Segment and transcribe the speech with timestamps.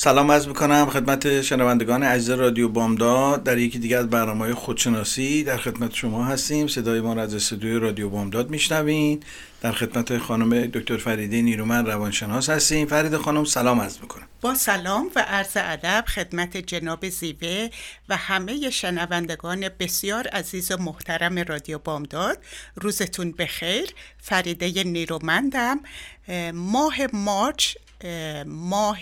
[0.00, 3.44] سلام عرض می‌کنم خدمت شنوندگان عزیز رادیو بامداد.
[3.44, 6.66] در یکی دیگر از برنامه خودشناسی در خدمت شما هستیم.
[6.66, 9.22] صدای ما را از استودیوی رادیو بامداد میشنوین
[9.60, 12.86] در خدمت خانم دکتر فریده نیرومن روانشناس هستیم.
[12.86, 14.26] فرید خانم سلام عرض می‌کنم.
[14.40, 17.68] با سلام و عرض ادب خدمت جناب زیوه
[18.08, 22.38] و همه شنوندگان بسیار عزیز و محترم رادیو بامداد.
[22.74, 23.88] روزتون بخیر.
[24.18, 25.80] فریده نیرومندم.
[26.52, 27.76] ماه مارچ
[28.46, 28.98] ماه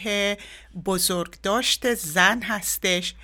[0.84, 3.14] بزرگداشت زن هستش.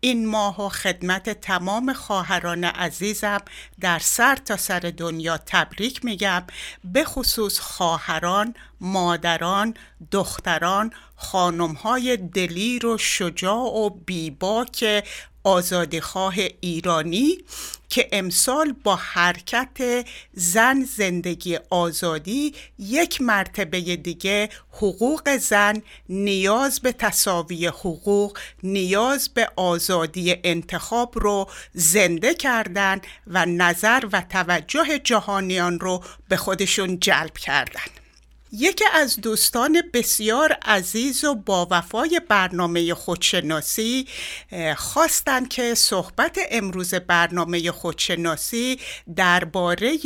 [0.00, 3.40] این ماه و خدمت تمام خواهران عزیزم
[3.80, 6.42] در سر تا سر دنیا تبریک میگم
[6.84, 9.74] به خصوص خواهران مادران
[10.12, 15.04] دختران خانمهای دلیر و شجاع و بیباک
[15.46, 17.38] آزادیخواه ایرانی
[17.88, 27.66] که امسال با حرکت زن زندگی آزادی یک مرتبه دیگه حقوق زن نیاز به تصاوی
[27.66, 36.36] حقوق نیاز به آزادی انتخاب رو زنده کردن و نظر و توجه جهانیان رو به
[36.36, 37.95] خودشون جلب کردن.
[38.58, 44.06] یکی از دوستان بسیار عزیز و با وفای برنامه خودشناسی
[44.76, 48.80] خواستند که صحبت امروز برنامه خودشناسی
[49.16, 49.98] درباره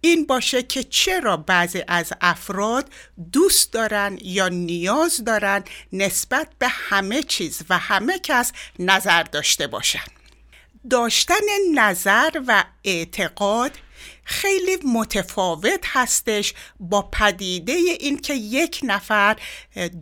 [0.00, 2.88] این باشه که چرا بعضی از افراد
[3.32, 10.04] دوست دارن یا نیاز دارن نسبت به همه چیز و همه کس نظر داشته باشن.
[10.90, 11.34] داشتن
[11.74, 13.72] نظر و اعتقاد
[14.30, 19.36] خیلی متفاوت هستش با پدیده این که یک نفر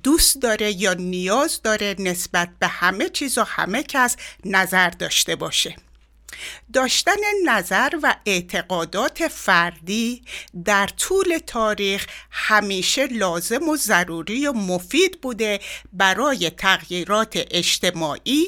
[0.02, 5.76] دوست داره یا نیاز داره نسبت به همه چیز و همه کس نظر داشته باشه.
[6.72, 10.22] داشتن نظر و اعتقادات فردی
[10.64, 15.60] در طول تاریخ همیشه لازم و ضروری و مفید بوده
[15.92, 18.46] برای تغییرات اجتماعی،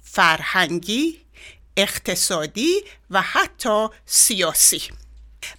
[0.00, 1.20] فرهنگی،
[1.78, 4.82] اقتصادی و حتی سیاسی.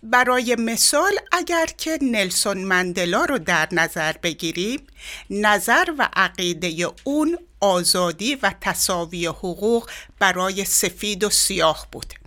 [0.03, 4.87] برای مثال اگر که نلسون مندلا رو در نظر بگیریم
[5.29, 12.18] نظر و عقیده اون آزادی و تصاوی حقوق برای سفید و سیاه بود.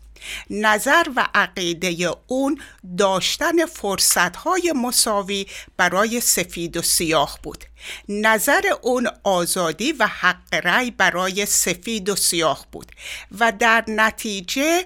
[0.51, 2.61] نظر و عقیده اون
[2.99, 5.47] داشتن فرصتهای مساوی
[5.77, 7.65] برای سفید و سیاه بود.
[8.09, 12.93] نظر اون آزادی و حق رأی برای سفید و سیاه بود
[13.39, 14.85] و در نتیجه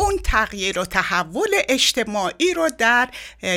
[0.00, 3.08] اون تغییر و تحول اجتماعی رو در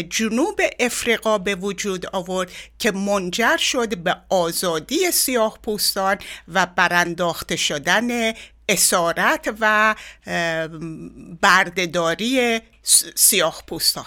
[0.10, 6.18] جنوب افریقا به وجود آورد که منجر شد به آزادی سیاه پوستان
[6.48, 8.34] و برانداخته شدن
[8.70, 9.96] اسارت و
[11.42, 12.62] بردهداری
[13.16, 14.06] سیاه پوستان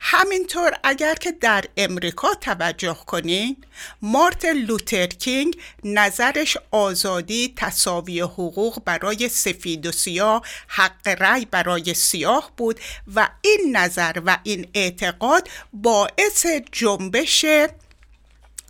[0.00, 3.56] همینطور اگر که در امریکا توجه کنین
[4.02, 12.80] مارتن لوترکینگ نظرش آزادی تساوی حقوق برای سفید و سیاه حق رأی برای سیاه بود
[13.14, 17.44] و این نظر و این اعتقاد باعث جنبش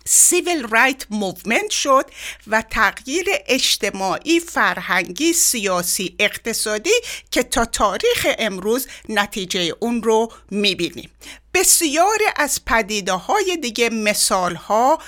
[0.09, 2.05] civil right movement شد
[2.47, 6.89] و تغییر اجتماعی، فرهنگی، سیاسی، اقتصادی
[7.31, 11.09] که تا تاریخ امروز نتیجه اون رو می‌بینیم.
[11.53, 14.99] بسیاری از پدیده های دیگه مثال ها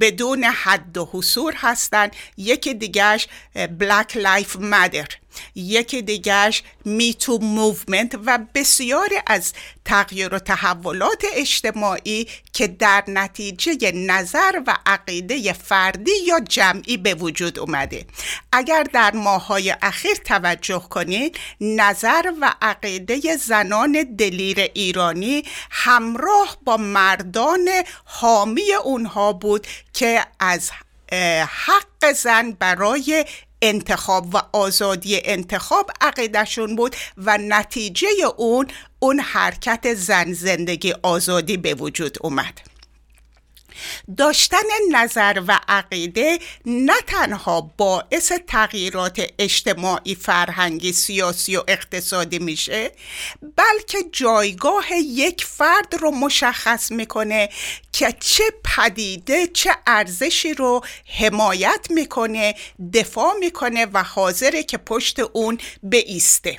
[0.00, 3.28] بدون حد و حصر هستند یکی دیگهش
[3.78, 5.06] Black Lives Matter
[5.54, 9.52] یکی دیگرش Me Too movement و بسیاری از
[9.84, 17.58] تغییر و تحولات اجتماعی که در نتیجه نظر و عقیده فردی یا جمعی به وجود
[17.58, 18.06] اومده.
[18.52, 27.68] اگر در ماهای اخیر توجه کنید نظر و عقیده زنان دلیر ایرانی همراه با مردان
[28.04, 30.70] حامی اونها بود که از
[31.46, 33.24] حق زن برای
[33.62, 38.66] انتخاب و آزادی انتخاب عقیدشون بود و نتیجه اون
[38.98, 42.71] اون حرکت زن زندگی آزادی به وجود اومد.
[44.16, 44.56] داشتن
[44.92, 52.90] نظر و عقیده نه تنها باعث تغییرات اجتماعی فرهنگی سیاسی و اقتصادی میشه
[53.56, 57.48] بلکه جایگاه یک فرد رو مشخص می‌کنه
[57.92, 60.80] که چه پدیده چه ارزشی رو
[61.18, 62.54] حمایت می‌کنه
[62.94, 66.58] دفاع می‌کنه و حاضره که پشت اون بیسته.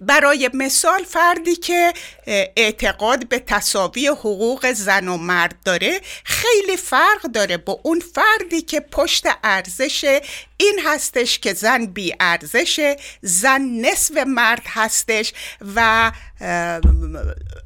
[0.00, 1.92] برای مثال فردی که
[2.26, 8.80] اعتقاد به تصاوی حقوق زن و مرد داره خیلی فرق داره با اون فردی که
[8.80, 10.20] پشت ارزش
[10.56, 15.32] این هستش که زن بی ارزشه زن نصف مرد هستش
[15.74, 16.12] و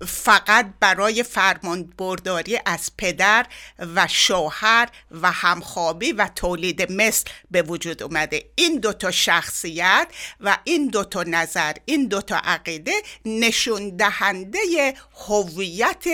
[0.07, 3.47] فقط برای فرمان برداری از پدر
[3.79, 8.45] و شوهر و همخوابی و تولید مثل به وجود اومده.
[8.55, 10.09] این دوتا شخصیت
[10.41, 12.93] و این دوتا نظر این دوتا عقیده
[13.25, 14.95] نشون دهنده
[15.29, 16.05] هویت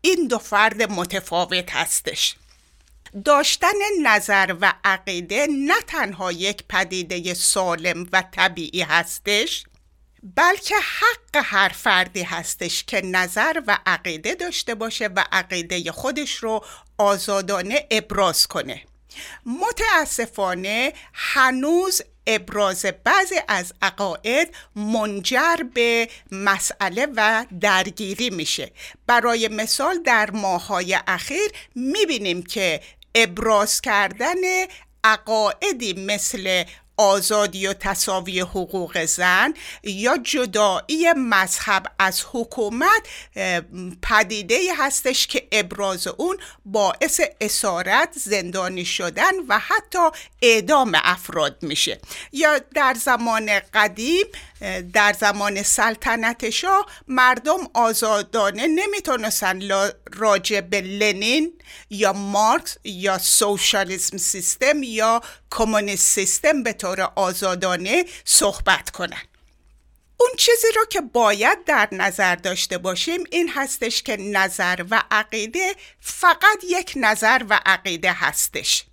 [0.00, 2.36] این دو فرد متفاوت هستش.
[3.24, 3.68] داشتن
[4.02, 9.64] نظر و عقیده نه تنها یک پدیده سالم و طبیعی هستش
[10.24, 16.64] بلکه حق هر فردی هستش که نظر و عقیده داشته باشه و عقیده خودش رو
[16.98, 18.82] آزادانه ابراز کنه.
[19.46, 28.72] متاسفانه هنوز ابراز بعضی از عقاید منجر به مسئله و درگیری میشه.
[29.06, 32.80] برای مثال در ماهای اخیر می‌بینیم که
[33.14, 34.36] ابراز کردن
[35.04, 36.64] عقاعدی مثل
[36.96, 43.02] آزادی و تصاوی حقوق زن یا جدایی مذهب از حکومت
[44.02, 50.08] پدیده هستش که ابراز اون باعث اسارت زندانی شدن و حتی
[50.42, 52.00] اعدام افراد میشه.
[52.32, 54.26] یا در زمان قدیم
[54.92, 59.62] در زمان سلطنت شاه مردم آزادانه نمی‌تونستن
[60.12, 61.52] راجع به لنین
[61.90, 69.22] یا مارکس یا سوشالیسم سیستم یا کمونیست سیستم به طور آزادانه صحبت کنن.
[70.20, 75.74] اون چیزی رو که باید در نظر داشته باشیم این هستش که نظر و عقیده
[76.00, 78.84] فقط یک نظر و عقیده هستش.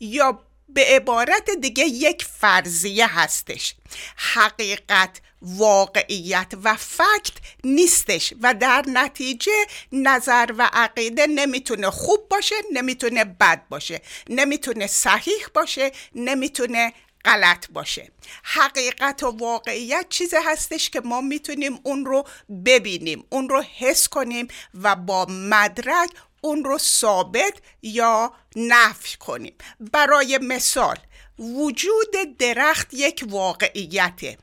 [0.00, 0.42] یا
[0.74, 3.74] به عبارت دیگه یک فرضیه هستش.
[4.16, 7.32] حقیقت واقعیت و فکت
[7.64, 9.52] نیستش و در نتیجه
[9.92, 16.92] نظر و عقیده نمی‌تونه خوب باشه نمی‌تونه بد باشه نمی‌تونه صحیح باشه نمی‌تونه
[17.24, 18.10] غلط باشه.
[18.42, 22.24] حقیقت و واقعیت چیزی هستش که ما می‌تونیم اون رو
[22.66, 24.48] ببینیم اون رو حس کنیم
[24.82, 26.10] و با مدرک
[26.44, 29.54] اون رو ثابت یا نفی کنیم.
[29.92, 30.96] برای مثال
[31.38, 34.38] وجود درخت یک واقعیته.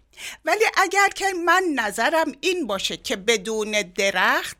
[0.46, 4.58] ولی اگر که من نظرم این باشه که بدون درخت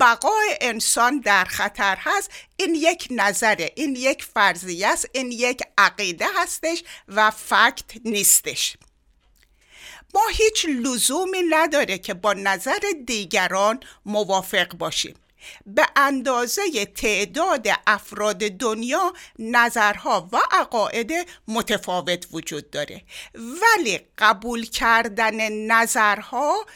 [0.00, 6.26] بقای انسان در خطر هست این یک نظره این یک فرضیه است این یک عقیده
[6.36, 8.76] هستش و فکت نیستش.
[10.14, 15.14] ما هیچ لزومی نداره که با نظر دیگران موافق باشیم.
[15.66, 21.12] به اندازه تعداد افراد دنیا نظرها و عقاید
[21.48, 23.02] متفاوت وجود داره.
[23.34, 26.66] ولی قبول کردن نظرها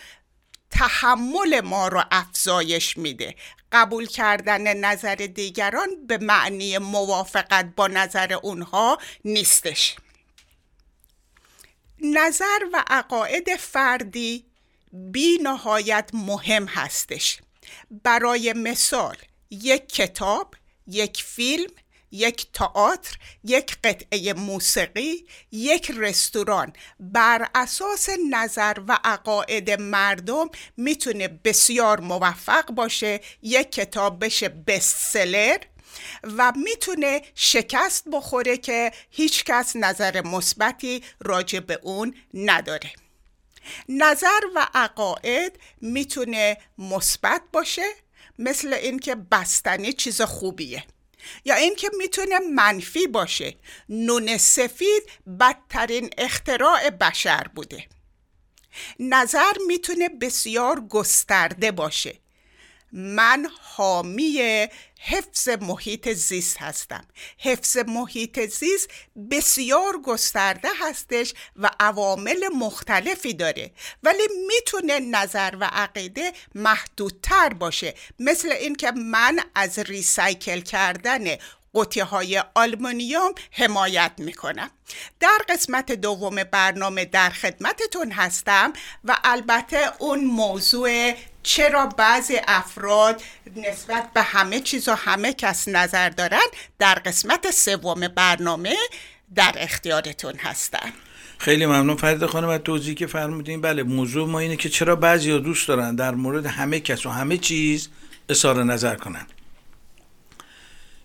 [0.71, 3.35] تحمل ما رو افزایش میده.
[3.73, 9.97] قبول کردن نظر دیگران به معنی موافقت با نظر اونها نیستش.
[12.03, 14.45] نظر و عقاید فردی
[14.93, 17.41] بی نهایت مهم هستش.
[18.05, 19.17] برای مثال
[19.51, 20.55] یک کتاب
[20.87, 21.71] یک فیلم
[22.13, 26.73] یک تئاتر یک قطعه موسیقی یک رستوران.
[27.01, 35.59] بر اساس نظر و عقاید مردم می‌تونه بسیار موفق باشه یک کتاب بشه بست سلر
[36.23, 42.93] و می‌تونه شکست بخوره که هیچکس نظر مثبتی راجع به اون نداره.
[43.89, 47.87] نظر و عقاید می‌تونه مثبت باشه
[48.39, 50.85] مثل اینکه بستنی چیز خوبیه.
[51.45, 53.55] یا اینکه می‌تونه منفی باشه.
[53.89, 55.03] نون سفید
[55.41, 57.87] بدترین اختراع بشر بوده.
[58.99, 62.22] نظر می‌تونه بسیار گسترده باشه.
[62.93, 64.67] من حامی
[65.01, 67.05] حفظ محیط زیست هستم.
[67.39, 68.89] حفظ محیط زیست
[69.31, 73.71] بسیار گسترده هستش و عوامل مختلفی داره.
[74.03, 77.95] ولی می‌تونه نظر و عقیده محدودتر باشه.
[78.19, 81.37] مثل اینکه من از ریسایکل کردن
[81.75, 84.71] قطعه های آلمونیوم حمایت می‌کنم.
[85.21, 88.73] در قسمت دوم برنامه در خدمتتون هستم
[89.05, 93.23] و البته اون موضوع چرا بعضی افراد
[93.57, 96.47] نسبت به همه چیز و همه کس نظر دارن
[96.79, 98.77] در قسمت سوم برنامه
[99.35, 100.93] در اختیارتون هستن؟
[101.39, 101.97] خیلی ممنون.
[101.97, 105.69] فرید خانم از توضیحی که فرمودین بله موضوع ما اینه که چرا بعضی ها دوست
[105.69, 107.89] دارن در مورد همه کس و همه چیز
[108.29, 109.27] اظهار نظر کنن.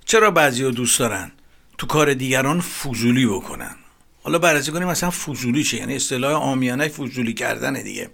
[0.06, 1.32] چرا بعضی ها دوست دارن
[1.78, 3.76] تو کار دیگران فضولی بکنن؟
[4.24, 8.10] حالا بررسی کنیم مثلا فضولی چه؟ یعنی اصطلاح عامیانه فضولی کردن دیگه.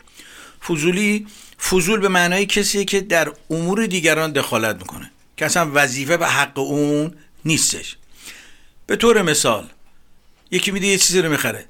[0.68, 1.28] فضولی
[1.70, 6.60] فضول به معنای کسیه که در امور دیگران دخالت می‌کنه که اصلا وظیفه به حق
[6.60, 7.14] اون
[7.46, 7.98] نیستش.
[8.88, 9.70] به طور مثال
[10.52, 11.66] یکی میده یه چیزی رو می‌خره.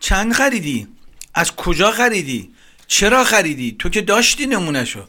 [0.00, 0.88] چند خریدی؟
[1.34, 2.50] از کجا خریدی؟
[2.86, 5.04] چرا خریدی؟ تو که داشتی نمونهشو.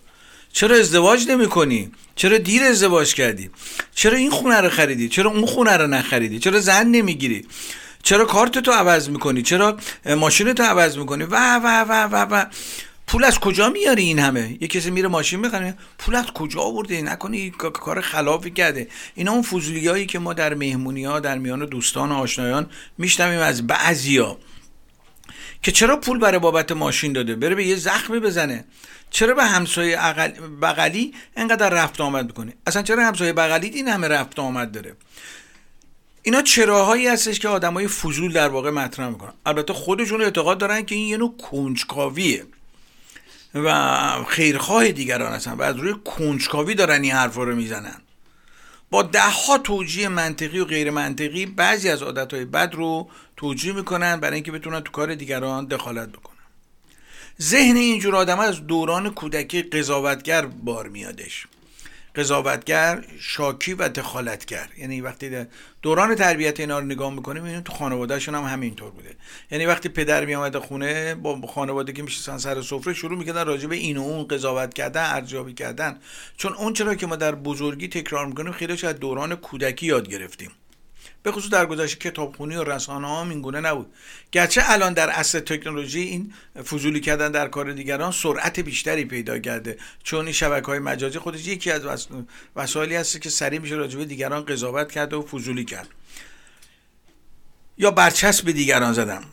[0.54, 3.50] چرا ازدواج نمی کنی چرا دیر ازدواج کردی؟
[3.96, 7.48] چرا این خونه رو خریدی؟ چرا اون خونه رو نخریدی؟ چرا زن نمی‌گیری؟
[8.04, 12.46] چرا کارت تو عوض می‌کنی؟ چرا ماشین تو عوض می‌کنی؟ و و و و و.
[13.08, 17.02] پول از کجا میاری این همه؟ یه کسی میره ماشین می‌خره پول از کجا آورده؟
[17.02, 18.88] نکنی کار خلافی کرده.
[19.16, 23.40] اینا اون فضولی هایی که ما در مهمونی ها در میان دوستان و آشنایان میشنویم
[23.40, 24.38] از بعضیا.
[25.64, 28.66] که چرا پول برای بابت ماشین داده؟ بره به یه زخمی بزنه.
[29.10, 30.00] چرا به همسایه
[30.62, 34.96] بغلی انقدر رفت آمد می‌کنه؟ اصلا چرا همسایه بغلی این همه رفت آمد داره؟
[36.22, 39.34] اینا چراهایی هستش که آدمای فضول در واقع مطرح می‌کنن.
[39.46, 42.46] البته خودشون اعتقاد دارن که این یه نوع کنجکاویه.
[43.56, 48.02] و خیرخواه دیگران هستن و از روی کنجکاوی دارن این حرفا رو می‌زنن.
[48.90, 54.20] با ده ها توجیه منطقی و غیر منطقی بعضی از عادتهای بد رو توجیه می‌کنن
[54.20, 56.34] برای اینکه بتونن تو کار دیگران دخالت بکنن.
[57.42, 61.48] ذهن اینجور آدم از دوران کودکی قضاوتگر بار میادش.
[62.16, 64.70] قضاوتگر شاکی و دخالتگر.
[64.78, 65.46] یعنی وقتی
[65.82, 69.16] دوران تربیت اینا رو نگاه می‌کنیم این تو خانوادهشون هم همینطور بوده.
[69.52, 73.76] یعنی وقتی پدر میامده خونه با خانواده که میشستن سر سفره شروع می‌کردن راجع به
[73.76, 76.00] این و اون قضاوت کردن ارزیابی کردن.
[76.38, 80.52] چون اون چرا که ما در بزرگی تکرار می‌کنیم خیلیش از دوران کودکی یاد گرفتیم.
[81.24, 83.94] به خصوص در گذشته کتابخونی و رسانه ها این گونه نبود.
[84.32, 86.34] گرچه الان در اصل تکنولوژی این
[86.66, 89.78] فضولی کردن در کار دیگران سرعت بیشتری پیدا کرده.
[90.04, 92.08] چون این شبکه های مجازی خودش یکی از
[92.56, 95.88] وسایلی هست که سریع میشه راجع دیگران قضاوت کرده و فضولی کرد.
[97.78, 99.24] یا برچسب به دیگران زدن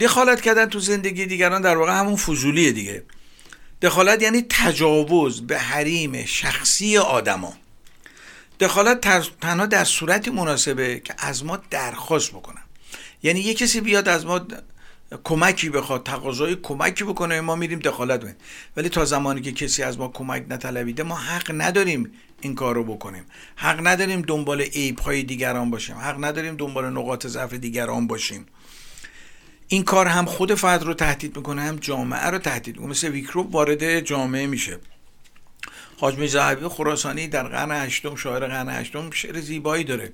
[0.00, 3.02] دخالت کردن تو زندگی دیگران در واقع همون فضولیه دیگه.
[3.82, 7.54] دخالت یعنی تجاوز به حریم شخصی آدما.
[8.60, 9.00] دخالت
[9.40, 12.62] تنها در صورتی مناسبه که از ما درخواست بکنن.
[13.22, 14.46] یعنی یه کسی بیاد از ما
[15.24, 18.36] کمکی بخواد تقاضای کمکی بکنه ما میریم دخالت بکنیم
[18.76, 22.84] ولی تا زمانی که کسی از ما کمک نطلبیده ما حق نداریم این کار رو
[22.84, 23.24] بکنیم.
[23.56, 25.96] حق نداریم دنبال عیب های دیگران باشیم.
[25.96, 28.46] حق نداریم دنبال نقاط ضعف دیگران باشیم.
[29.68, 32.90] این کار هم خود فرد رو تهدید می‌کنه هم جامعه رو تهدید می‌کنه.
[32.90, 34.78] مثل ویکروب وارد جامعه میشه.
[35.98, 40.12] حاج میرزا خراسانی در قرن هشتم شاعر قرن هشتم شعر زیبایی داره.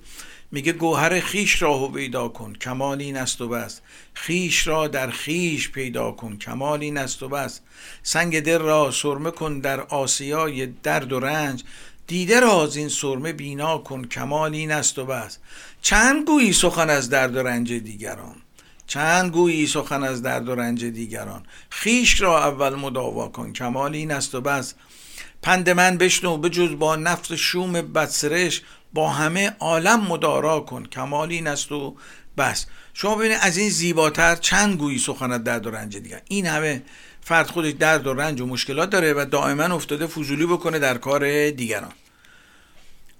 [0.53, 3.81] میگه گوهر خیش را پیدا کن کمال این است و بس.
[4.15, 7.61] خیش را در خیش پیدا کن کمال این است و بس.
[8.03, 11.65] سنگ دل را سرمه کن در آسیای درد و رنج.
[12.07, 15.39] دیده را از این سرمه بینا کن کمال این است و بس.
[15.83, 18.37] چند گویی سخن از درد و رنج دیگران؟
[18.87, 24.11] چند گویی سخن از درد و رنج دیگران؟ خیش را اول مداوا کن کمال این
[24.11, 24.75] است و بس.
[25.43, 30.85] پند من بشنو به جز با نفس شوم بدسرش با همه عالم مدارا کن.
[30.85, 31.97] کمال این است و
[32.39, 32.67] بس.
[32.95, 36.23] شما ببینید از این زیباتر چند گویی سخنت درد و رنج دیگر.
[36.29, 36.83] این همه
[37.21, 41.51] فرد خودش درد و رنج و مشکلات داره و دائما افتاده فضولی بکنه در کار
[41.51, 41.93] دیگران.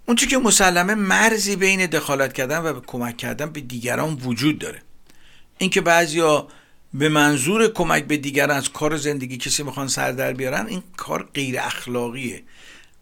[0.07, 4.83] اون که مسلمه مرزی بین دخالت کردن و کمک کردن به دیگران وجود داره.
[5.59, 6.49] اینکه بعضیا
[6.95, 11.29] به منظور کمک به دیگر از کار زندگی کسی می‌خوان سر در بیارن این کار
[11.35, 12.43] غیر اخلاقیه.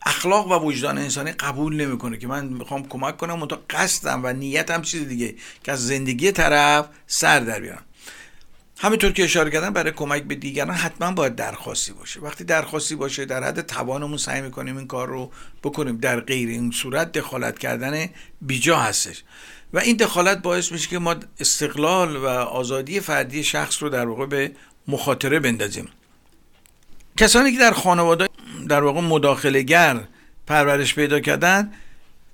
[0.07, 4.83] اخلاق و وجدان انسانی قبول نمی‌کنه که من می‌خوام کمک کنم منتها قصدم و نیتم
[4.83, 7.83] چیز دیگه که از زندگی طرف سر در بیارم
[8.79, 12.21] همینطور که اشاره کردم برای کمک به دیگران حتما باید درخواستی باشه.
[12.21, 15.31] وقتی درخواستی باشه در حد توانمون سعی می‌کنیم این کار رو
[15.63, 15.97] بکنیم.
[15.97, 18.09] در غیر این صورت دخالت کردن
[18.41, 19.23] بیجا هستش.
[19.73, 24.27] و این دخالت باعث میشه که ما استقلال و آزادی فردی شخص رو در واقع
[24.27, 24.53] به
[24.89, 25.89] مخاطره بندازیم.
[27.17, 28.29] کسانی که در خانواده
[28.69, 29.65] در واقع مداخله
[30.47, 31.73] پرورش پیدا کردن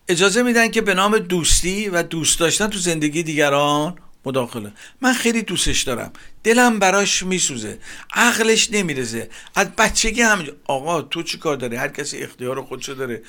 [0.09, 4.73] اجازه میدن که به نام دوستی و دوست داشتن تو زندگی دیگران مداخله.
[5.01, 6.13] من خیلی دوستش دارم.
[6.45, 7.79] دلم براش میسوزه.
[8.13, 9.29] عقلش نمیرزه.
[9.55, 13.23] از بچگی همینجا آقا تو چی کار داری؟ هر کسی اختیار خودشو داره.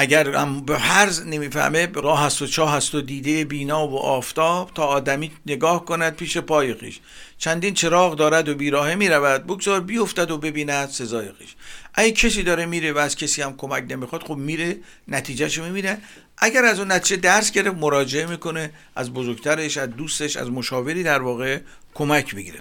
[0.00, 4.70] اگر هم به هر نمی‌فهمه راه هست و چاه هست و دیده بینا و آفتاب
[4.74, 7.00] تا آدمی نگاه کند پیش پای خیش.
[7.38, 9.46] چندین چراغ دارد و بیراهه می‌رود.
[9.46, 11.54] بگذار بیفتد و ببیند سزای خیش.
[11.94, 14.76] اگه کسی داره میره و از کسی هم کمک نمی‌خواد خب میره
[15.08, 15.98] نتیجهشو می‌بینه.
[16.38, 21.22] اگر از اون نتیجه درس گرفت مراجعه می‌کنه از بزرگترش از دوستش از مشاوری در
[21.22, 21.58] واقع
[21.94, 22.60] کمک می‌گیره.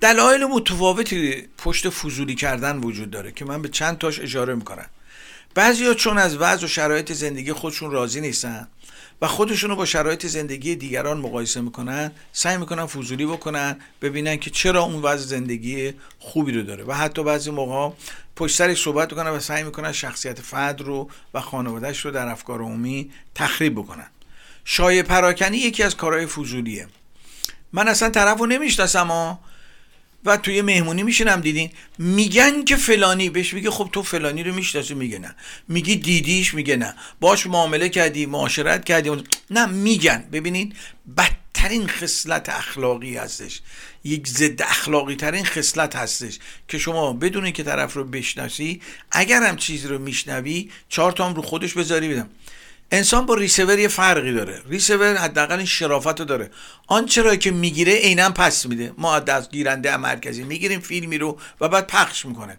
[0.00, 4.86] دلایل متفاوتی پشت فضولی کردن وجود داره که من به چند تاش اشاره می‌کنم.
[5.54, 8.68] بعضیا چون از وضع و شرایط زندگی خودشون راضی نیستن
[9.22, 14.82] و خودشونو با شرایط زندگی دیگران مقایسه می‌کنن سعی می‌کنن فضولی بکنن ببینن که چرا
[14.82, 16.84] اون وضع زندگی خوبی رو داره.
[16.84, 17.96] و حتی بعضی موقع
[18.36, 22.60] پشت سرش صحبت می‌کنن و سعی می‌کنن شخصیت فرد رو و خانوادهش رو در افکار
[22.60, 24.06] عمومی تخریب بکنن.
[24.64, 26.88] شایع پراکنی یکی از کارهای فضولیه.
[27.72, 29.38] من اصلا طرف رو نمی‌شناسم
[30.24, 34.94] و توی مهمونی میشینم دیدین؟ میگن که فلانی بهش میگه خب تو فلانی رو می‌شناسی
[34.94, 35.36] میگه نه.
[35.68, 36.94] میگی دیدیش میگه نه.
[37.20, 39.10] باش معامله کردی معاشرت کردی.
[39.50, 40.24] نه میگن.
[40.32, 40.72] ببینین
[41.16, 43.60] بدترین خصلت اخلاقی هستش.
[44.04, 48.80] یک ضد اخلاقی ترین خصلت هستش که شما بدونی که طرف رو بشناسی
[49.12, 52.30] اگر هم چیزی رو میشنوی چهار تا هم رو خودش بذاری بدم
[52.92, 54.62] انسان با ریسیور یه فرقی داره.
[54.68, 56.50] ریسیور حداقل این شرافت رو داره.
[56.86, 58.92] آنچه را که می‌گیره عینا پس میده.
[58.98, 62.58] ما از گیرنده مرکزی می‌گیریم فیلمی رو و بعد پخش می‌کنه.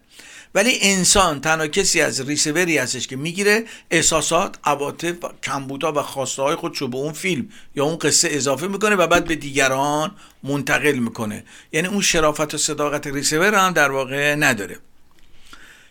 [0.54, 6.56] ولی انسان تنها کسی از ریسیوری هستش که می‌گیره احساسات عواطف کمبودها و خواسته های
[6.56, 10.10] خودشو به اون فیلم یا اون قصه اضافه می‌کنه و بعد به دیگران
[10.42, 11.44] منتقل می‌کنه.
[11.72, 14.78] یعنی اون شرافت و صداقت ریسیور هم در واقع نداره.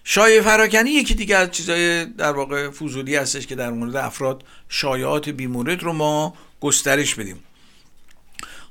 [0.03, 5.29] شایع فراکنی یکی دیگه از چیزای در واقع فضولی هستش که در مورد افراد شایعات
[5.29, 7.43] بیمورد رو ما گسترش بدیم.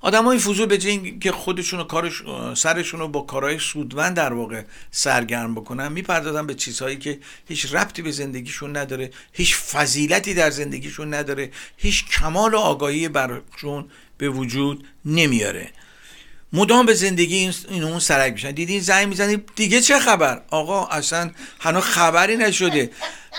[0.00, 2.22] آدم های فضول به جای که خودشون و کارش
[2.54, 7.18] سرشون رو با کارهای سودمند در واقع سرگرم بکنن می‌پردازن به چیزهایی که
[7.48, 13.90] هیچ ربطی به زندگیشون نداره هیچ فضیلتی در زندگیشون نداره هیچ کمال و آگاهی برشون
[14.18, 15.70] به وجود نمیاره.
[16.52, 17.36] مدام به زندگی
[17.68, 18.50] این اون سرک میشن.
[18.50, 21.30] دیدین زنگ می‌زنی دیگه چه خبر؟ آقا اصلا
[21.60, 22.90] هنوز خبری نشده.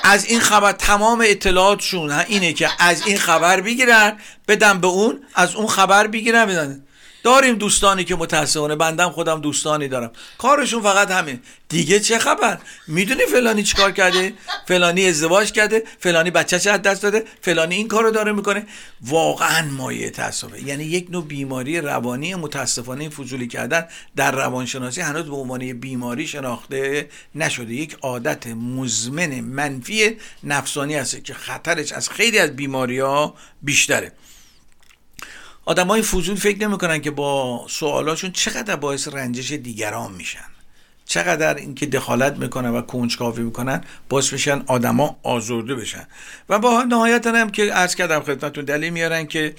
[0.04, 5.56] از این خبر تمام اطلاعاتشون اینه که از این خبر بگیرن بدن به اون از
[5.56, 6.84] اون خبر بگیرن بدن.
[7.24, 10.12] داریم دوستانی که متاسفانه بندم خودم دوستانی دارم.
[10.38, 11.40] کارشون فقط همین.
[11.70, 14.34] دیگه چه خبر؟ می‌دونی فلانی چیکار کرده؟
[14.68, 18.66] فلانی ازدواج کرده؟ فلانی بچه‌ش از دست داده؟ فلانی این کارو داره می‌کنه؟
[19.02, 25.26] واقعا مایه تاسفه یعنی یک نوع بیماری روانی متاسفانه این فضولی کردن در روانشناسی هنوز
[25.26, 27.74] به عنوان بیماری شناخته نشده.
[27.74, 34.12] یک عادت مزمن منفی نفسانی هست که خطرش از خیلی از بیماری ها بیشتره.
[35.68, 40.46] های فضول فکر نمی‌کنن که با سوالاشون چقدر باعث رنجش دیگران میشن.
[41.06, 46.08] چقدر اینکه دخالت می‌کنن و کنجکاوی می‌کنن باعث میشن آدما آزرده بشن.
[46.50, 49.56] و با نهایت هم که عرض کردم خدمتتون دلیل میارن که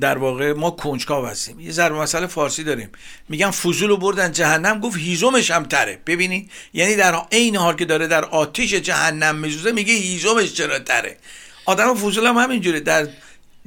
[0.00, 1.60] در واقع ما کنجکاو هستیم.
[1.60, 2.88] یه ضرب مسئله فارسی داریم.
[3.28, 5.98] میگن فضول رو بردن جهنم گفت هیزمش هم تره.
[6.06, 11.16] ببینید یعنی در عین حال که داره در آتیش جهنم میسوزه میگه هیزمش چرا تره؟
[11.64, 12.80] آدم فضول هم همینجوره.
[12.80, 13.08] در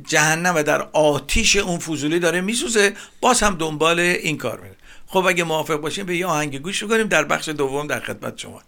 [0.06, 4.76] جهنم و در آتیش اون فضولی داره میسوزه باز هم دنبال این کار میره.
[5.08, 8.62] خب اگه موافق باشیم به یه آهنگ گوش کنیم در بخش دوم در خدمت شما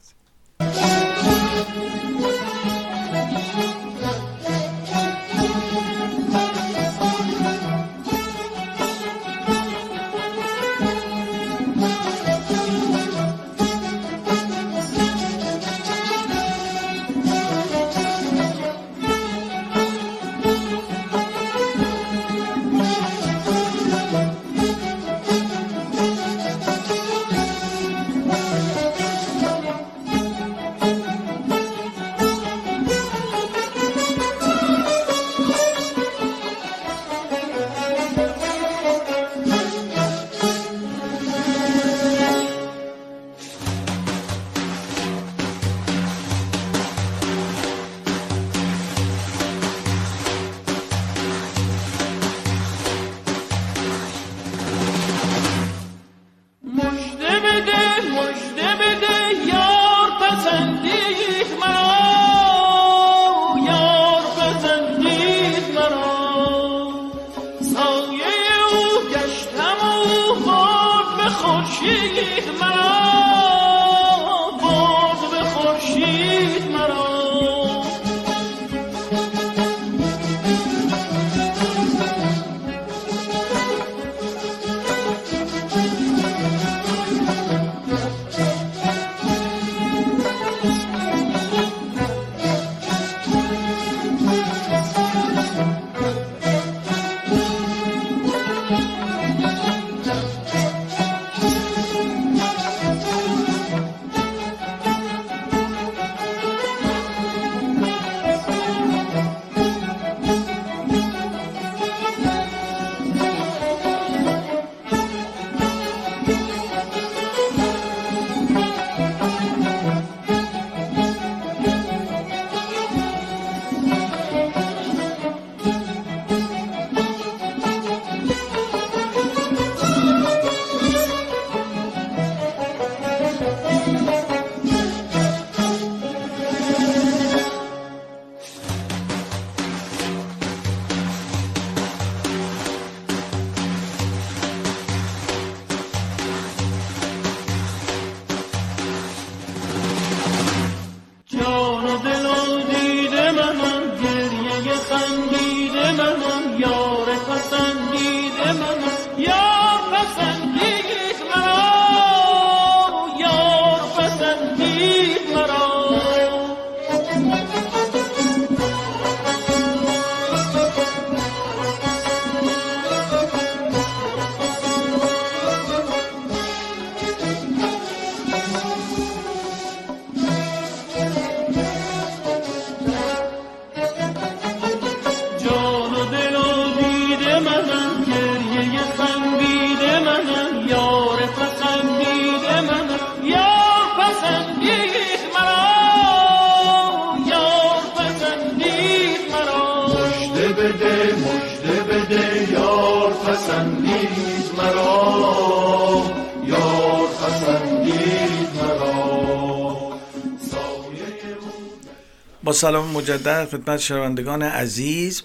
[212.49, 215.23] با سلام مجدد خدمت شنوندگان عزیز.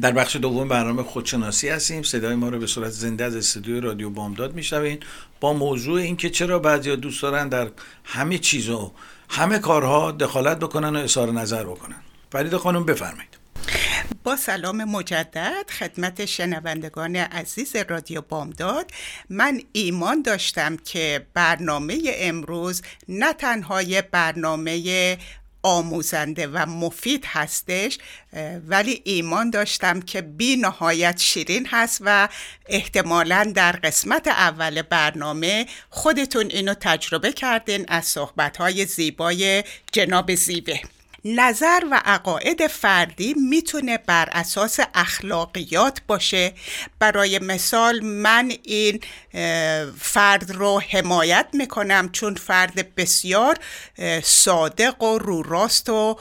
[0.00, 2.02] در بخش دوم برنامه خودشناسی هستیم.
[2.02, 4.98] صدای ما رو به صورت زنده از استودیو رادیو بامداد میشنوین.
[5.40, 7.70] با موضوع اینکه چرا بعضی دوست دارن در
[8.04, 8.92] همه چیز و
[9.28, 12.02] همه کارها دخالت بکنن و اظهار نظر بکنن.
[12.32, 13.36] فرید خانم بفرمایید.
[14.24, 18.90] با سلام مجدد خدمت شنوندگان عزیز رادیو بامداد.
[19.30, 25.18] من ایمان داشتم که برنامه امروز نه تنها برنامه
[25.66, 27.98] آموزنده و مفید هستش
[28.66, 32.28] ولی ایمان داشتم که بی نهایت شیرین هست و
[32.66, 40.80] احتمالا در قسمت اول برنامه خودتون اینو تجربه کردین از صحبتهای زیبای جناب زیبه
[41.26, 46.52] نظر و عقاید فردی می‌تونه بر اساس اخلاقیات باشه.
[46.98, 49.00] برای مثال من این
[50.00, 53.56] فرد رو حمایت می‌کنم چون فرد بسیار
[54.22, 56.18] صادق و رو راست و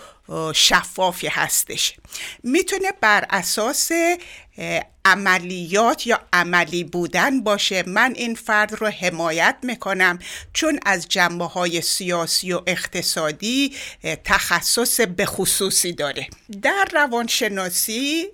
[0.56, 1.96] شفافی هستش.
[2.44, 3.92] می‌تونه بر اساس
[5.06, 7.84] عملیات یا عملی بودن باشه.
[7.88, 10.20] من این فرد رو حمایت می‌کنم
[10.54, 13.76] چون از جنبه های سیاسی و اقتصادی
[14.24, 16.28] تخصص به خصوصی داره.
[16.62, 18.28] در روانشناسی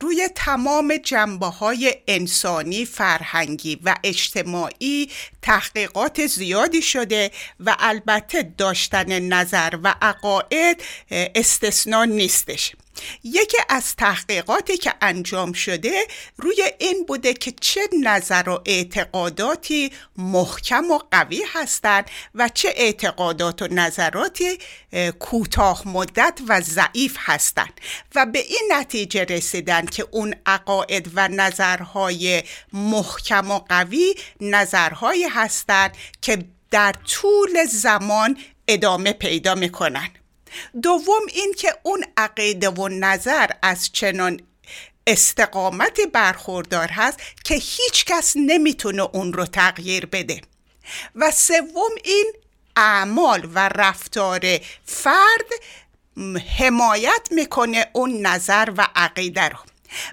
[0.00, 5.10] روی تمام جنبه های انسانی، فرهنگی و اجتماعی
[5.42, 12.72] تحقیقات زیادی شده و البته داشتن نظر و عقاید استثنا نیستش.
[13.24, 20.90] یکی از تحقیقاتی که انجام شده روی این بوده که چه نظر و اعتقاداتی محکم
[20.90, 24.58] و قوی هستند و چه اعتقادات و نظراتی
[25.18, 27.80] کوتاه مدت و ضعیف هستند
[28.14, 35.96] و به این نتیجه رسیدن که اون عقاید و نظرهای محکم و قوی نظرهایی هستند
[36.22, 40.08] که در طول زمان ادامه پیدا می‌کنن.
[40.82, 44.40] دوم این که اون عقیده و نظر از چنان
[45.06, 50.40] استقامت برخوردار هست که هیچ کس نمی‌تونه اون رو تغییر بده.
[51.14, 52.32] و سوم این
[52.76, 54.40] اعمال و رفتار
[54.84, 55.46] فرد
[56.58, 59.58] حمایت می‌کنه اون نظر و عقیده رو.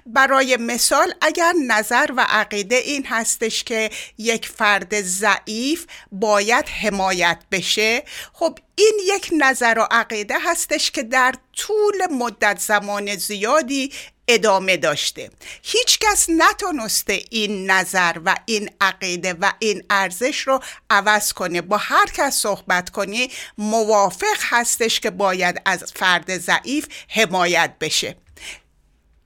[0.06, 8.02] برای مثال اگر نظر و عقیده این هستش که یک فرد ضعیف باید حمایت بشه
[8.32, 13.92] خب این یک نظر و عقیده هستش که در طول مدت زمان زیادی
[14.28, 15.30] ادامه داشته.
[15.62, 20.60] هیچ کس نتونسته این نظر و این عقیده و این ارزش رو
[20.90, 21.60] عوض کنه.
[21.60, 28.16] با هر کس صحبت کنی موافق هستش که باید از فرد ضعیف حمایت بشه.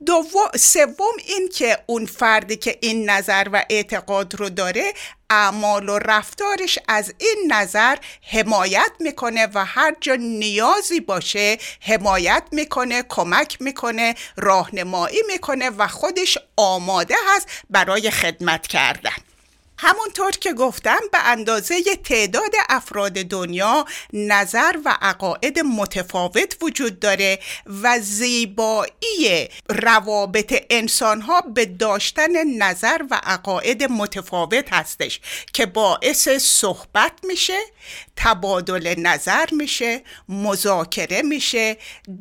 [0.06, 4.92] دوم سوم این که اون فردی که این نظر و اعتقاد رو داره
[5.30, 7.96] اعمال و رفتارش از این نظر
[8.32, 16.38] حمایت می‌کنه و هر جا نیازی باشه حمایت می‌کنه کمک می‌کنه راهنمایی می‌کنه و خودش
[16.56, 19.31] آماده هست برای خدمت کردن.
[19.84, 27.38] همونطور که گفتم به اندازه تعداد افراد دنیا نظر و عقاید متفاوت وجود داره
[27.82, 35.20] و زیبایی روابط انسان ها به داشتن نظر و عقاید متفاوت هستش
[35.52, 37.58] که باعث صحبت میشه
[38.16, 41.76] تبادل نظر میشه مذاکره میشه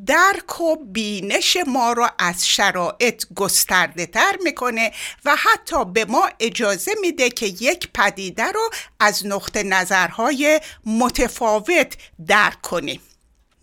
[0.06, 4.91] درک و بینش ما رو از شرایط گسترده تر می‌کنه
[5.26, 12.61] و حتی به ما اجازه میده که یک پدیده رو از نقطه نظرهای متفاوت درک
[12.61, 13.01] کنیم.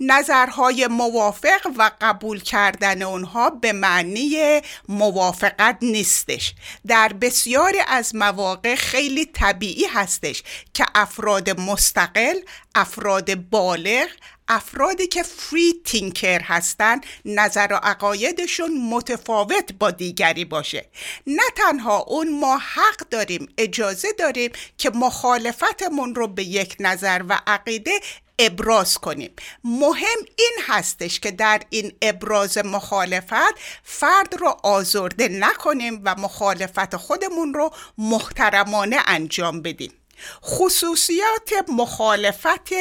[0.01, 6.55] نظرهای موافق و قبول کردن اونها به معنی موافقت نیستش.
[6.87, 10.43] در بسیاری از مواقع خیلی طبیعی هستش
[10.75, 12.37] که افراد مستقل
[12.75, 14.09] افراد بالغ
[14.49, 20.87] افرادی که فری تینکر هستن نظر و عقایدشون متفاوت با دیگری باشه.
[21.27, 27.41] نه تنها اون ما حق داریم اجازه داریم که مخالفتمون رو به یک نظر و
[27.47, 28.01] عقیده
[28.39, 29.31] ابراز کنیم.
[29.65, 37.55] مهم این هستش که در این ابراز مخالفت فرد رو آزرده نکنیم و مخالفت خودمون
[37.55, 39.93] رو محترمانه انجام بدیم.
[40.45, 42.73] خصوصیات مخالفت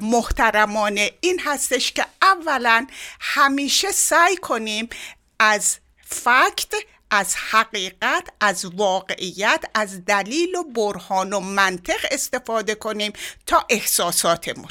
[0.00, 1.10] محترمانه.
[1.20, 2.86] این هستش که اولا
[3.20, 4.88] همیشه سعی کنیم
[5.38, 6.74] از فکت
[7.10, 13.12] از حقیقت از واقعیت از دلیل و برهان و منطق استفاده کنیم
[13.46, 14.70] تا احساساتمون.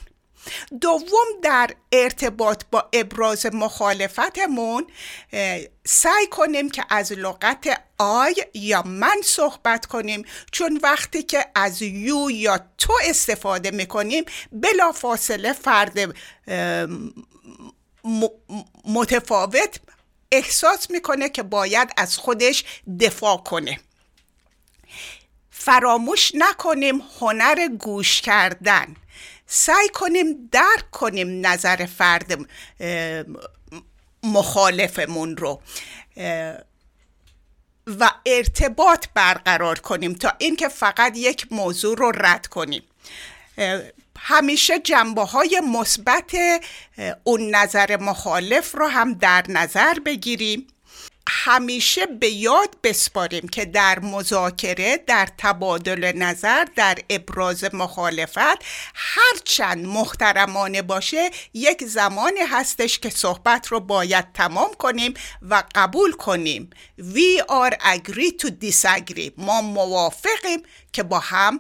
[0.82, 4.88] دوم در ارتباط با ابراز مخالفتمون
[5.86, 10.26] سعی کنیم که از لغت آی یا من صحبت کنیم.
[10.52, 16.16] چون وقتی که از یو یا تو استفاده می‌کنیم بلا فاصله فرد
[18.86, 19.80] متفاوت
[20.32, 22.64] احساس می‌کنه که باید از خودش
[23.00, 23.80] دفاع کنه.
[25.52, 28.96] فراموش نکنیم هنر گوش کردن.
[29.52, 32.40] سعی کنیم درک کنیم نظر فرد
[34.24, 35.62] مخالفمون رو.
[38.00, 42.84] و ارتباط برقرار کنیم تا اینکه فقط یک موضوع رو رد کنیم.
[44.18, 46.32] همیشه جنبه های مثبت
[47.24, 50.68] اون نظر مخالف رو هم در نظر بگیریم.
[51.30, 58.66] همیشه به یاد بسپاریم که در مذاکره در تبادل نظر در ابراز مخالفت
[58.96, 66.70] هرچند محترمانه باشه یک زمانی هستش که صحبت رو باید تمام کنیم و قبول کنیم.
[67.00, 69.32] We are agree to disagree.
[69.38, 70.64] ما موافقیم
[70.94, 71.60] که با هم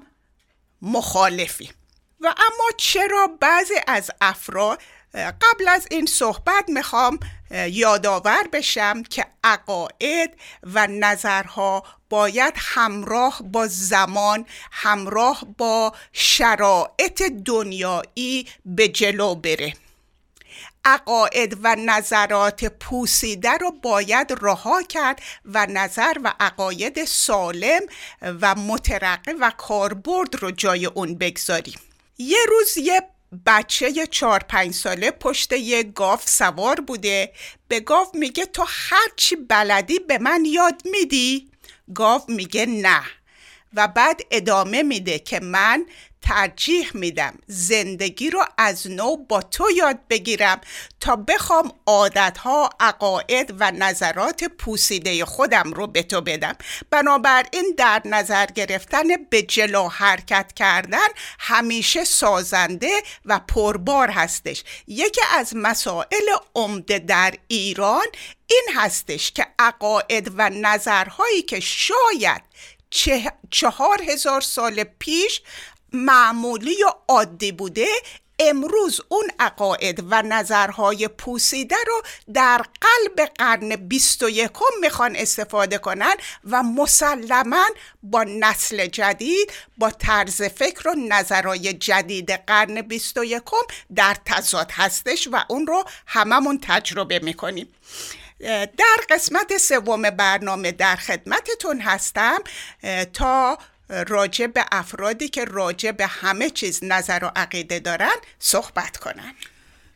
[0.81, 1.73] مخالفیم.
[2.21, 4.81] و اما چرا بعضی از افراد
[5.13, 7.19] قبل از این صحبت می‌خوام
[7.51, 10.31] یادآور بشم که عقاید
[10.63, 19.73] و نظرها باید همراه با زمان همراه با شرایط دنیایی به جلو بره.
[20.85, 27.81] عقاید و نظرات پوسیده رو باید رها کرد و نظر و عقاید سالم
[28.21, 31.79] و مترقه و کاربرد رو جای اون بگذاریم.
[32.17, 33.01] یه روز یه
[33.45, 37.31] بچه چهار پنج ساله پشت یه گاف سوار بوده
[37.67, 41.51] به گاف میگه تو هرچی بلدی به من یاد میدی؟
[41.95, 43.01] گاف میگه نه
[43.73, 45.85] و بعد ادامه میده که من
[46.21, 50.61] ترجیح میدم زندگی رو از نو با تو یاد بگیرم
[50.99, 56.55] تا بخوام عادتها عقاید و نظرات پوسیده خودم رو به تو بدم.
[56.89, 61.07] بنابراین در نظر گرفتن به جلو حرکت کردن
[61.39, 64.63] همیشه سازنده و پربار هستش.
[64.87, 68.05] یکی از مسائل عمده در ایران
[68.47, 72.41] این هستش که عقاید و نظرهایی که شاید
[73.51, 75.41] چهار هزار سال پیش
[75.93, 77.87] معمولی و عادی بوده
[78.39, 82.01] امروز اون عقاید و نظرهای پوسیده رو
[82.33, 86.15] در قلب قرن بیست و یکم می‌خوان استفاده کنن
[86.49, 87.65] و مسلما
[88.03, 93.57] با نسل جدید با طرز فکر و نظرهای جدید قرن بیست و یکم
[93.95, 97.67] در تضاد هستش و اون رو هممون تجربه می‌کنیم.
[98.77, 102.39] در قسمت سوم برنامه در خدمتتون هستم
[103.13, 103.57] تا
[103.89, 109.33] راجع به افرادی که راجع به همه چیز نظر و عقیده دارن صحبت کنن.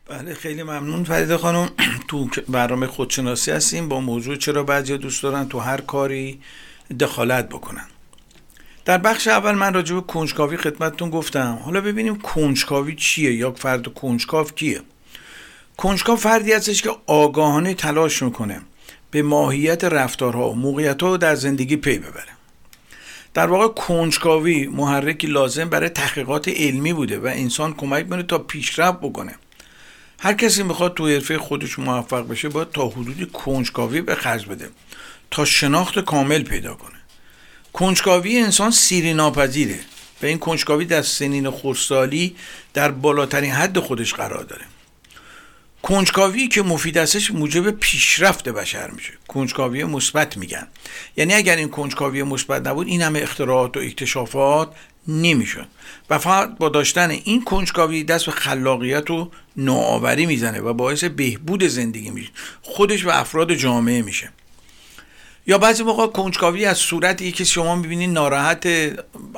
[0.08, 1.70] بله خیلی ممنون فرید خانم.
[2.08, 6.40] تو برنامه خودشناسی هستیم با موضوع چرا بعضی دوست دارن تو هر کاری
[7.00, 7.86] دخالت بکنن.
[8.84, 11.58] در بخش اول من راجع به کنجکاوی خدمتتون گفتم.
[11.64, 14.80] حالا ببینیم کنجکاوی چیه یا فرد کنجکاو کیه.
[15.76, 18.60] کنجکاو فردی هستش که آگاهانه تلاش می‌کنه
[19.10, 22.33] به ماهیت رفتارها و موقعیتها در زندگی پی ببره.
[23.34, 28.98] در واقع کنجکاوی محرکی لازم برای تحقیقات علمی بوده و انسان کمک می‌کنه تا پیشرفت
[29.00, 29.34] بکنه.
[30.20, 34.68] هر کسی می‌خواد تو حرفه خودش موفق بشه باید تا حدودی کنجکاوی به خرج بده
[35.30, 36.98] تا شناخت کامل پیدا کنه.
[37.72, 39.80] کنجکاوی انسان سیری ناپذیره
[40.22, 42.36] و این کنجکاوی در سنین خورسالی
[42.74, 44.64] در بالاترین حد خودش قرار داره.
[45.84, 49.12] کنجکاوی که مفید هستش موجب پیشرفت بشر میشه.
[49.28, 50.66] کنجکاوی مثبت میگن.
[51.16, 54.74] یعنی اگر این کنجکاوی مثبت نبود این همه اختراعات و اکتشافات
[55.08, 55.66] نمی‌شد.
[56.10, 61.64] و فقط با داشتن این کنجکاوی دست به خلاقیت و نوآوری می‌زنه و باعث بهبود
[61.64, 62.30] زندگی میشه.
[62.62, 64.30] خودش و افراد جامعه میشه.
[65.46, 68.68] یا بعضی موقع کنجکاوی از صورتی که شما می‌بینید ناراحت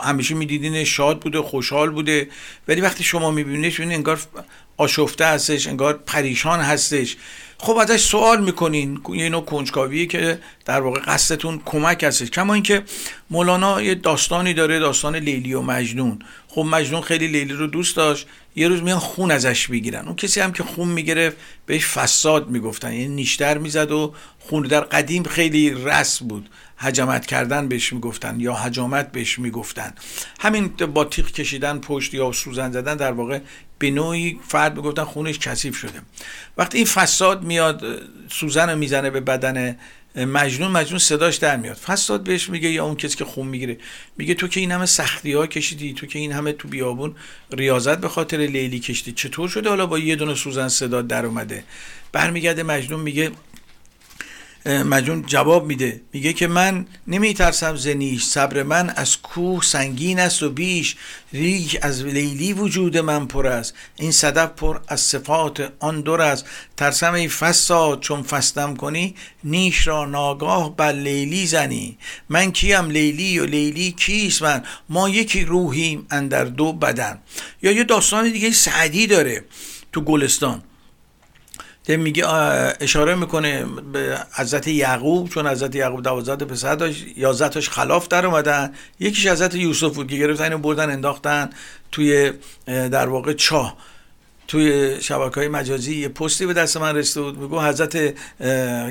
[0.02, 2.28] همیشه می‌دیدین شاد بوده خوشحال بوده
[2.68, 4.20] ولی وقتی شما میبینیدش ببینید انگار
[4.77, 7.17] آشفته هستش انگار پریشان هستش.
[7.59, 12.31] خب ازش سوال می‌کنین یه نوع کنجکاویه که در واقع قصدتون کمک هستش.
[12.31, 12.83] کما اینکه
[13.31, 16.19] مولانا یه داستانی داره داستان لیلی و مجنون.
[16.49, 20.07] خب مجنون خیلی لیلی رو دوست داشت یه روز میان خون ازش می‌گیرن.
[20.07, 21.37] اون کسی هم که خون می‌گرفت
[21.67, 22.93] بهش فساد می‌گفتن.
[22.93, 26.49] یعنی نیشتر می‌زد و خون در قدیم خیلی رسم بود.
[26.77, 29.95] حجمت کردن بهش می‌گفتن یا حجامت بهش می‌گفتن.
[30.41, 33.41] همین با تیغ کشیدن پشت یا سوزن زدن در واقع
[33.79, 36.03] به نوعی فرد می‌گفتن خونش کثیف شده.
[36.57, 37.85] وقتی این فساد میاد
[38.31, 39.77] سوزن رو می‌زنه به بدن
[40.17, 41.77] مجنون مجنون صداش در میاد.
[41.77, 43.79] فساد بهش میگه یا اون کسی که خون می‌گیره.
[44.17, 47.15] میگه تو که این همه سختی ها کشیدی تو که این همه تو بیابون
[47.53, 49.12] ریاضت به خاطر لیلی کشیدی.
[49.12, 51.65] چطور شده حالا با یه دونه سوزن صدا در اومده؟
[52.12, 53.31] برمیگرده مجنون میگه
[54.66, 56.00] مجنون جواب میده.
[56.12, 60.96] میگه که من نمیترسم زنیش صبر من از کوه سنگین است و بیش.
[61.33, 63.74] ریگ از لیلی وجود من پر است.
[63.96, 66.44] این صدف پر از صفات آن دور است.
[66.76, 71.98] ترسم ای فساد چون فستم کنی نیش را ناگاه بر لیلی زنی.
[72.29, 77.18] من کیم لیلی و لیلی کیست من؟ ما یکی روحیم اندر دو بدن.
[77.62, 79.44] یا یه داستان دیگه سعدی داره
[79.92, 80.62] تو گلستان.
[81.88, 82.29] میگه
[82.81, 88.27] اشاره می‌کنه به حضرت یعقوب چون حضرت یعقوب دوازده پسر داشت یازده تاش خلاف در
[88.27, 88.72] اومدن.
[89.01, 91.51] یکیش حضرت یوسف بود که گرفتن اینو بردن انداختن
[91.92, 92.33] توی
[92.66, 93.77] در واقع چاه
[94.49, 95.96] توی شبکه های مجازی.
[95.96, 97.38] یه پستی به دست من رسیده بود.
[97.38, 98.14] میگو حضرت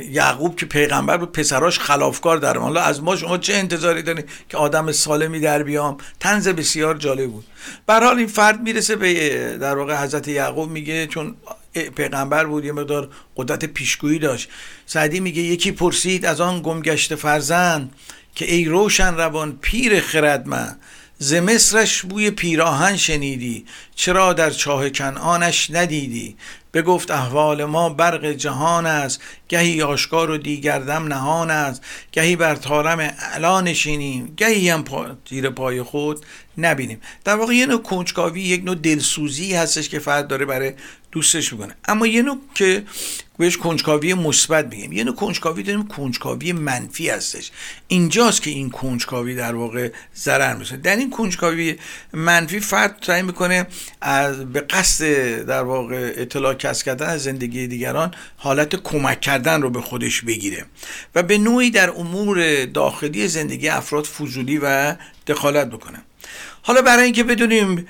[0.10, 4.58] یعقوب که پیغمبر بود پسراش خلافکار در حالا از ما شما چه انتظاری دارید که
[4.58, 7.46] آدم سالمی در بیام؟ تنز بسیار جالب بود.
[7.88, 11.36] حال این فرد می‌رسه به در واقع حضرت یعقوب میگه چون
[11.80, 14.50] پیغمبر بود یه مقدار قدرت پیشگویی داشت.
[14.86, 17.94] سعدی میگه یکی پرسید از آن گمگشت فرزند
[18.36, 20.76] که ای روشن روان پیر خرد من
[21.18, 26.38] ز مصرش بوی پیراهن شنیدی چرا در چاه کنعانش ندیدی؟
[26.74, 32.56] بگفت احوال ما برق جهان است گهی آشکار و دیگر دم نهان است گهی بر
[32.56, 36.26] تارم اعلا نشینیم گهی هم پا زیر پای خود
[36.58, 37.02] نبینیم.
[37.24, 40.74] در واقع یه نوع کنجکاوی یک نوع دلسوزی هستش که فرد داره برای
[41.12, 41.76] دوستش می‌کنه.
[41.86, 42.84] اما یه نوع که
[43.38, 44.92] بهش کنجکاوی مثبت میگیم.
[44.92, 47.52] یه نوع کنجکاوی داریم کنجکاوی منفی هستش.
[47.88, 51.76] اینجاست که این کنجکاوی در واقع ضرر میشه در این کنجکاوی
[52.14, 53.68] منفی فرد سعی می‌کنه
[54.02, 55.06] از به قصد
[55.46, 60.66] در واقع اطلاع کسب کردن از زندگی دیگران حالت کمک کردن رو به خودش بگیره
[61.16, 64.96] و به نوعی در امور داخلی زندگی افراد فضولی و
[65.28, 66.02] دخالت بکنه.
[66.68, 67.88] حالا برای اینکه بدونیم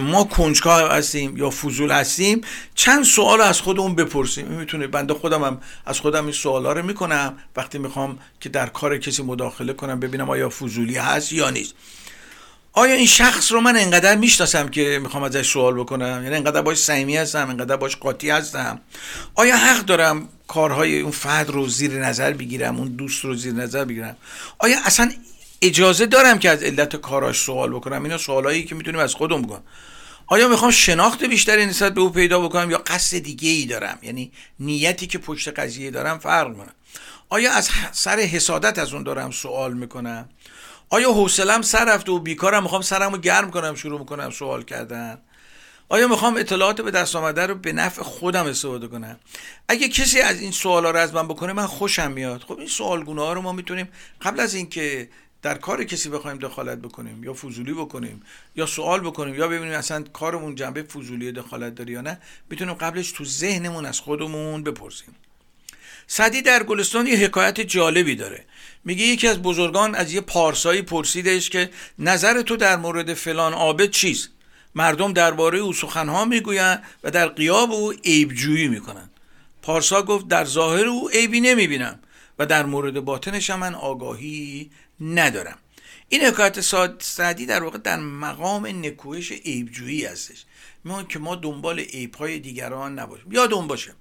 [0.00, 2.40] ما کنجکاو هستیم یا فضول هستیم
[2.74, 4.46] چند سوال از خودمون بپرسیم.
[4.46, 7.38] می‌تونه بنده خودم هم از خودم این سوالا رو می‌کنم.
[7.56, 11.74] وقتی می‌خوام که در کار کسی مداخله کنم ببینم آیا فضولی هست یا نیست.
[12.72, 16.78] آیا این شخص رو من انقدر می‌شناسم که می‌خوام ازش سوال بکنم؟ یعنی انقدر باش
[16.78, 18.80] صمیمی هستم انقدر باش قاطی هستم؟
[19.34, 23.84] آیا حق دارم کارهای اون فرد رو زیر نظر بگیرم اون دوست رو زیر نظر
[23.84, 24.16] بگیرم؟
[24.58, 25.12] آیا اصلا
[25.62, 28.02] اجازه دارم که از علت کاراش سوال بکنم.
[28.02, 29.62] اینا سوالایی که می‌تونیم از خودم بکنم.
[30.26, 34.32] آیا می‌خوام شناخت بیشتری نسبت به او پیدا بکنم یا قصد دیگه ای دارم؟ یعنی
[34.60, 36.74] نیتی که پشت قضیه دارم فرق کنم
[37.28, 40.28] آیا از سر حسادت از اون دارم سوال می‌کنم؟
[40.88, 45.18] آیا حوصلم سر رفته و بیکارم می‌خوام سرمو گرم کنم شروع می‌کنم سوال کردن؟
[45.88, 49.18] آیا می‌خوام اطلاعات به دست آمده رو به نفع خودم استفاده کنم؟
[49.68, 52.42] اگه کسی از این سوالا رو از من بکنه من خوشم میاد.
[52.42, 53.88] خب این سوالگونه ها رو ما می‌تونیم
[54.22, 55.08] قبل از اینکه
[55.42, 58.22] در کار کسی بخوایم دخالت بکنیم یا فضولی بکنیم
[58.56, 62.18] یا سوال بکنیم یا ببینیم اصلا کارمون جنبه فضولی دخالت داره یا نه
[62.50, 65.14] می‌تونیم قبلش تو ذهنمون از خودمون بپرسیم.
[66.06, 68.44] سعدی در گلستان یه حکایت جالبی داره.
[68.84, 73.90] میگه یکی از بزرگان از یه پارسایی پرسیدش که نظر تو در مورد فلان عابد
[73.90, 74.30] چیست؟
[74.74, 79.10] مردم درباره او سخنها می‌گویند و در قیاب او عیبجویی می‌کنند.
[79.62, 81.98] پارسا گفت در ظاهر او عیبی نمی‌بینم
[82.38, 84.70] و در مورد باطنش من آگاهی
[85.00, 85.58] ندارم.
[86.08, 86.60] این حکایت
[86.98, 90.44] سعدی در واقع در مقام نکوهش عیبجویی هستش.
[90.84, 93.32] ما که ما دنبال عیبهای دیگران نباشیم.
[93.32, 93.94] یادون باشه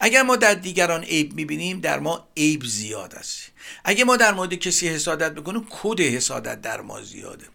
[0.00, 3.42] اگر ما در دیگران عیب می‌بینیم در ما عیب زیاد است.
[3.84, 7.46] اگر ما در مورد کسی حسادت بکنیم کد حسادت در ما زیاده.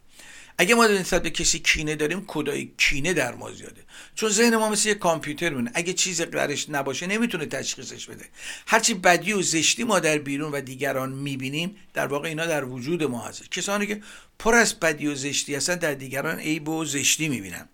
[0.58, 3.83] اگه ما نسبت به کسی کینه داریم کدای کینه در ما زیاده.
[4.16, 8.26] چون ذهن ما مثل یه کامپیوتر مونه اگه چیز درش نباشه نمی‌تونه تشخیصش بده.
[8.68, 13.04] هرچی بدی و زشتی ما در بیرون و دیگران می‌بینیم در واقع اینا در وجود
[13.04, 13.52] ما هست.
[13.52, 14.02] کسانی که
[14.40, 17.70] پر از بدی و زشتی هستن در دیگران عیب و زشتی می‌بینن.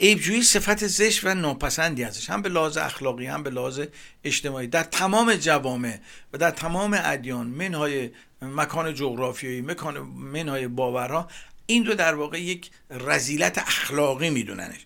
[0.00, 3.80] عیبجویی صفت زشت و ناپسندی هستش هم به لحاظ اخلاقی هم به لحاظ
[4.24, 4.66] اجتماعی.
[4.66, 5.98] در تمام جوامع
[6.32, 8.10] و در تمام ادیان منهای
[8.42, 11.28] مکان جغرافیایی مکان منهای باورها
[11.70, 14.80] این رو در واقع یک رزیلت اخلاقی میدوننش.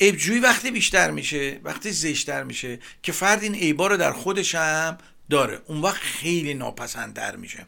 [0.00, 4.98] عیبجویی وقتی بیشتر میشه وقتی زشتر میشه که فرد این عیبا رو در خودش هم
[5.30, 5.60] داره.
[5.66, 7.66] اون وقت خیلی ناپسندتر میشه.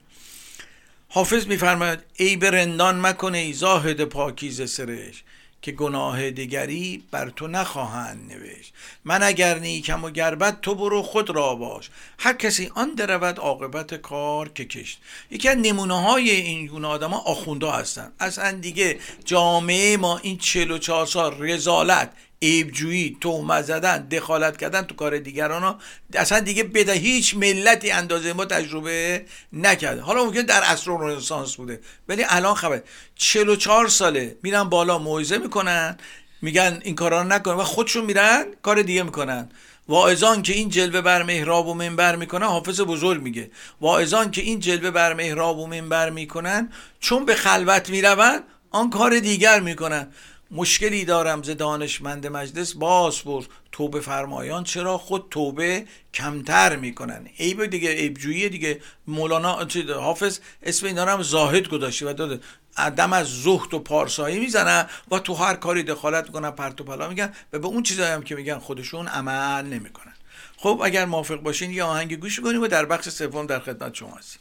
[1.08, 5.24] حافظ میفرماید عیب رندان مکنه ای زاهد پاکیز سرش
[5.64, 8.72] که گناه دیگری بر تو نخواهند نوشت.
[9.04, 11.90] من اگر نیکم و گربت تو برو خود را باش.
[12.18, 15.00] هر کسی آن درود عاقبت کار که کشت.
[15.30, 18.12] یکی از نمونه های این گونه آدم ها آخونده هستن.
[18.20, 22.10] اصلا دیگه جامعه ما این چهار سال رزالت
[22.42, 25.78] عیبجویی تهمت زدن دخالت کردن تو کار دیگران ها
[26.14, 30.00] اصلا دیگه بده هیچ ملتی اندازه ما تجربه نکرده.
[30.00, 32.82] حالا ممکن در عصر رنسانس بوده ولی الان خبر.
[33.16, 35.98] 44 ساله میرن بالا موعظه می‌کنن
[36.42, 39.48] میگن این کارا رو نکن و خودشون میرن کار دیگه می‌کنن.
[39.88, 43.50] واعظان که این جلوه بر محراب و منبر می‌کنن حافظ بزرگ میگه.
[43.80, 49.18] واعظان که این جلوه بر محراب و منبر می‌کنن چون به خلوت می‌روند آن کار
[49.18, 50.08] دیگر می‌کنن.
[50.54, 52.72] مشکلی دارم ز دانشمند مجلس.
[52.72, 54.64] باز پرس توبه فرمایان.
[54.64, 55.84] چرا؟ خود توبه
[56.14, 57.28] کمتر می‌کنن.
[57.38, 58.80] عیب دیگه عیبجویی دیگه.
[59.06, 59.68] مولانا
[60.00, 62.40] حافظ اسم اینا هم زاهد گذاشته و داده
[62.76, 67.08] عدم از زهد و پارسایی می‌زنن و تو هر کاری دخالت می‌کنن پرت و پلا
[67.08, 67.32] میگن.
[67.52, 70.14] و به اون چیزایی هم که میگن خودشون عمل نمی‌کنن.
[70.56, 74.14] خب اگر موافق باشین یه آهنگ گوش کنیم و در بخش سوم در خدمت شما
[74.16, 74.40] هستیم.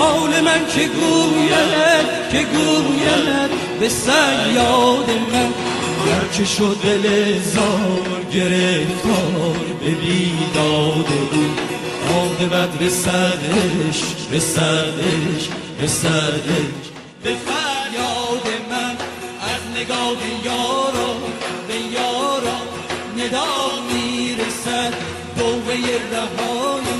[0.00, 5.52] حال من که گوید که گوید به سیاد من.
[6.06, 11.70] گرچه شد دل زار گرفتار به بیداد او.
[12.80, 12.88] به
[14.40, 15.48] سردش
[15.78, 16.84] به سردش
[17.22, 18.96] به فریاد من
[19.40, 21.14] از نگاه یارا
[21.68, 22.60] به یارا
[23.16, 24.94] ندا می‌رسد.
[25.38, 25.74] دوه
[26.12, 26.99] رهایی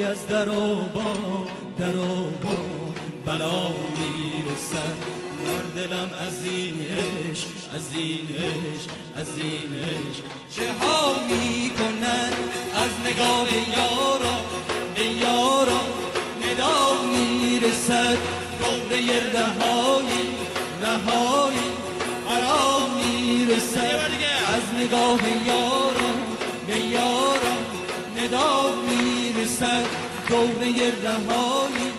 [0.00, 1.46] از در و با
[1.78, 2.56] در و با.
[3.26, 4.96] بلا می‌رسد.
[5.44, 10.22] بر دلم از این عشق از این عشق از این عشق.
[10.56, 12.32] چه ها می‌کنن
[12.74, 14.36] از نگاه یارا؟
[14.94, 15.80] به یارا
[16.42, 18.18] ندا می‌رسد.
[18.60, 20.26] دوره رهایی
[20.82, 21.68] رهایی.
[22.28, 24.10] قرار می‌رسد.
[24.54, 26.12] از نگاه یارا
[26.66, 27.54] به یارا
[28.16, 29.11] ندا می‌رسد.
[30.28, 31.92] دوره رهایی.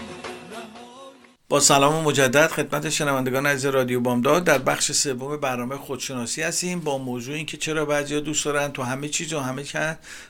[1.54, 6.98] با سلام مجدد خدمت شنوندگان عزیز رادیو بامداد در بخش سوم برنامه خودشناسی هستیم با
[6.98, 9.64] موضوع اینکه چرا بعضیا دوست دارن تو همه چیز و همه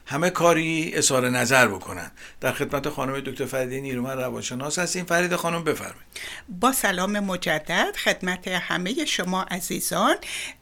[0.06, 2.12] همه کاری اظهار نظر بکنن.
[2.42, 5.06] در خدمت خانم دکتر فریده نیرومن روانشناس هستیم.
[5.06, 6.04] فرید خانم بفرمایید.
[6.50, 10.16] با سلام مجدد خدمت همه شما عزیزان.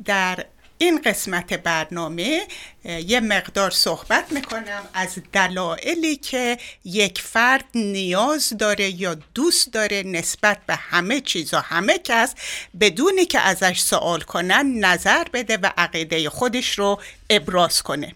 [0.06, 0.46] در
[0.82, 2.48] این قسمت برنامه
[2.86, 10.58] یه مقدار صحبت می‌کنم از دلایلی که یک فرد نیاز داره یا دوست داره نسبت
[10.68, 12.34] به همه چیز و همه کس
[12.80, 18.16] بدونی که ازش سوال کنن نظر بده و عقیده خودش رو ابراز کنه.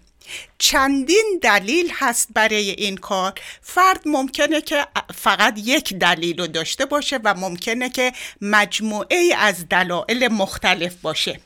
[0.58, 3.32] چندین دلیل هست برای این کار.
[3.62, 10.28] فرد ممکنه که فقط یک دلیل رو داشته باشه و ممکنه که مجموعه از دلایل
[10.28, 11.40] مختلف باشه.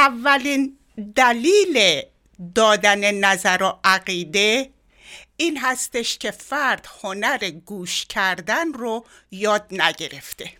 [0.00, 0.78] اولین
[1.16, 2.02] دلیل
[2.54, 4.70] دادن نظر و عقیده
[5.36, 10.52] این هستش که فرد هنر گوش کردن رو یاد نگرفته.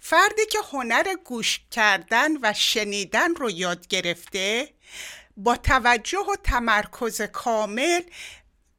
[0.00, 4.68] فردی که هنر گوش کردن و شنیدن رو یاد گرفته
[5.36, 8.02] با توجه و تمرکز کامل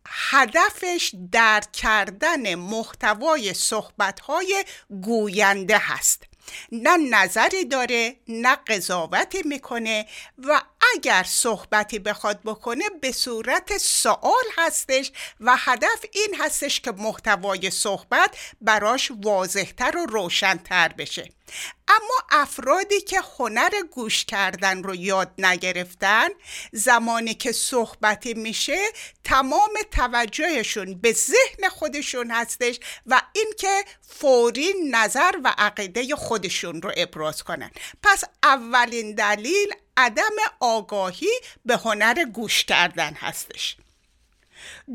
[0.08, 4.66] هدفش درک کردن محتوای صحبتهای
[5.02, 6.29] گوینده هست.
[6.72, 10.06] نه نظری داره نه قضاوتی می‌کنه
[10.38, 10.62] و
[10.96, 18.38] اگر صحبتی بخواد بکنه به صورت سوال هستش و هدف این هستش که محتوای صحبت
[18.62, 21.39] براش واضحتر و روشنتر بشه.
[21.88, 26.28] اما افرادی که هنر گوش کردن رو یاد نگرفتن
[26.72, 28.78] زمانی که صحبتی میشه
[29.24, 37.44] تمام توجهشون به ذهن خودشون هستش و اینکه فوری نظر و عقیده خودشون رو ابراز
[37.44, 37.72] کنن.
[38.04, 41.32] پس اولین دلیل عدم آگاهی
[41.66, 43.78] به هنر گوش کردن هستش.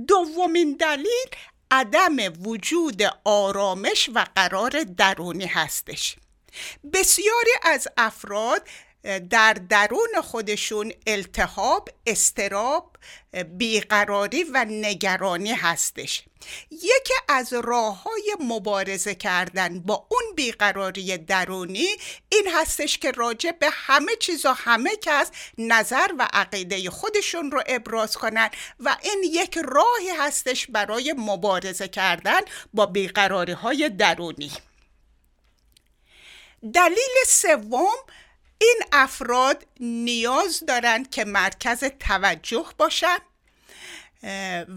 [0.08, 1.28] دومین دلیل
[1.70, 6.16] عدم وجود آرامش و قرار درونی هستش.
[6.92, 8.62] بسیاری از افراد
[9.30, 12.96] در درون خودشون التهاب، استراب،
[13.58, 16.24] بیقراری و نگرانی هستش.
[16.70, 21.88] یکی از راه های مبارزه کردن با اون بیقراری درونی
[22.28, 27.62] این هستش که راجع به همه چیز و همه کس نظر و عقیده خودشون رو
[27.66, 28.50] ابراز کنن
[28.80, 32.40] و این یک راهی هستش برای مبارزه کردن
[32.74, 34.52] با بیقراری های درونی.
[36.72, 37.94] دلیل سوم
[38.58, 43.18] این افراد نیاز دارند که مرکز توجه باشن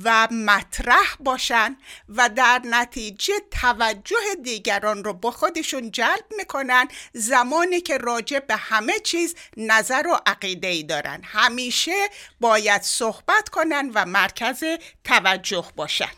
[0.04, 1.78] و مطرح باشن
[2.10, 6.88] و در نتیجه توجه دیگران رو با خودشون جلب می‌کنن.
[7.14, 11.22] زمانی که راجع به همه چیز نظر و عقیده ای دارن.
[11.24, 12.10] همیشه
[12.40, 14.64] باید صحبت کنن و مرکز
[15.04, 16.12] توجه باشن.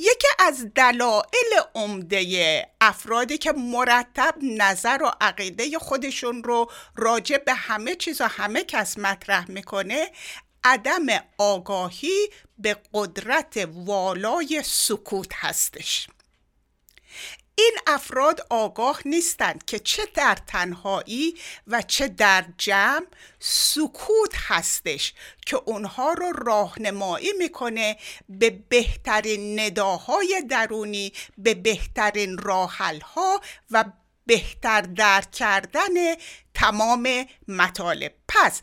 [0.00, 7.94] یکی از دلایل عمده افرادی که مرتب نظر و عقیده خودشون رو راجع به همه
[7.94, 10.10] چیز و همه کس مطرح می‌کنه
[10.64, 11.06] عدم
[11.38, 16.06] آگاهی به قدرت والای سکوت هستش.
[17.60, 21.34] این افراد آگاه نیستند که چه در تنهایی
[21.66, 23.06] و چه در جمع
[23.40, 25.14] سکوت هستش
[25.46, 27.96] که اونها رو راهنمایی می‌کنه
[28.28, 33.40] به بهترین نداهای درونی به بهترین راحلها
[33.70, 33.84] و
[34.26, 36.14] بهتر درک کردن
[36.54, 38.14] تمام مطالب.
[38.28, 38.62] پس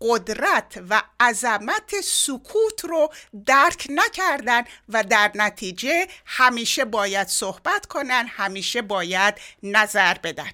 [0.00, 3.12] قدرت و عظمت سکوت رو
[3.46, 10.50] درک نکردن و در نتیجه همیشه باید صحبت کنن همیشه باید نظر بدن.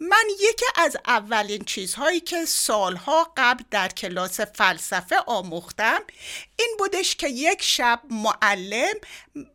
[0.00, 6.00] من یکی از اولین چیزهایی که سالها قبل در کلاس فلسفه آموختم
[6.56, 8.94] این بودش که یک شب معلم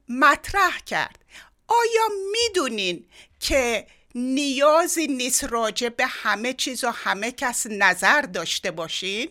[0.10, 1.20] مطرح کرد.
[1.68, 3.08] آیا می‌دونین
[3.40, 9.30] که نیازی نیست راجع به همه چیز و همه کس نظر داشته باشین.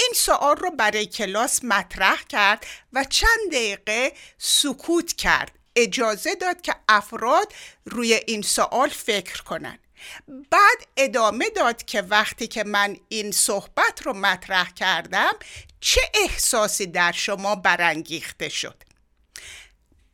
[0.00, 5.52] این سوال رو برای کلاس مطرح کرد و چند دقیقه سکوت کرد.
[5.76, 7.52] اجازه داد که افراد
[7.84, 9.78] روی این سوال فکر کنن.
[10.50, 15.32] بعد ادامه داد که وقتی که من این صحبت رو مطرح کردم
[15.80, 18.89] چه احساسی در شما برانگیخته شد؟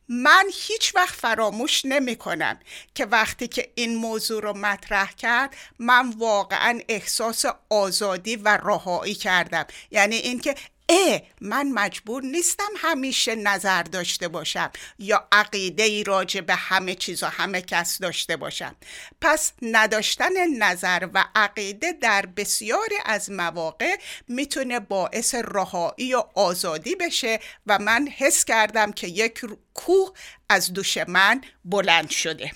[0.09, 2.59] من هیچ وقت فراموش نمی کنم
[2.95, 9.65] که وقتی که این موضوع رو مطرح کرد من واقعا احساس آزادی و رهایی کردم.
[9.91, 10.55] یعنی اینکه
[10.89, 17.23] اه من مجبور نیستم همیشه نظر داشته باشم یا عقیده ای راجع به همه چیز
[17.23, 18.75] و همه کس داشته باشم.
[19.21, 23.95] پس نداشتن نظر و عقیده در بسیاری از مواقع
[24.27, 30.13] می‌تونه باعث رهایی و آزادی بشه و من حس کردم که یک کوه
[30.49, 32.51] از دوش من بلند شده.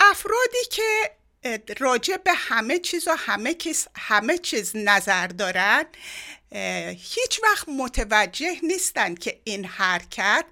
[0.00, 1.17] افرادی که
[1.78, 3.56] راجع به همه چیز و همه,
[3.96, 5.84] همه چیز نظر دارن
[6.88, 10.44] هیچ وقت متوجه نیستن که این حرکت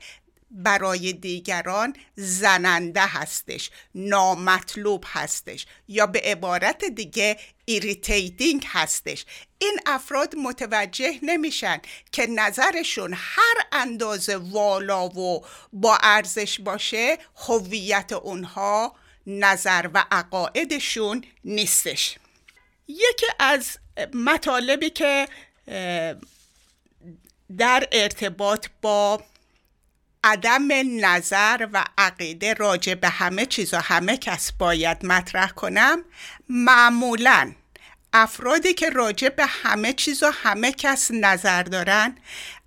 [0.51, 9.25] برای دیگران زننده هستش نامطلوب هستش یا به عبارت دیگه irritating هستش.
[9.59, 11.81] این افراد متوجه نمیشن
[12.13, 18.97] که نظرشون هر اندازه والا و با ارزش باشه هویت اونها
[19.27, 22.19] نظر و عقایدشون نیستش.
[22.89, 23.79] یکی از
[24.15, 25.29] مطالبی که
[27.59, 29.25] در ارتباط با
[30.25, 30.69] عدم
[31.05, 36.05] نظر و عقیده راجع به همه چیز و همه کس باید مطرح کنم
[36.49, 37.53] معمولا
[38.13, 42.19] افرادی که راجع به همه چیز و همه کس نظر دارن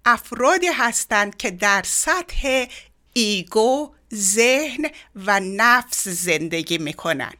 [0.05, 2.65] افرادی هستند که در سطح
[3.13, 4.85] ایگو ذهن
[5.15, 7.33] و نفس زندگی می‌کنن.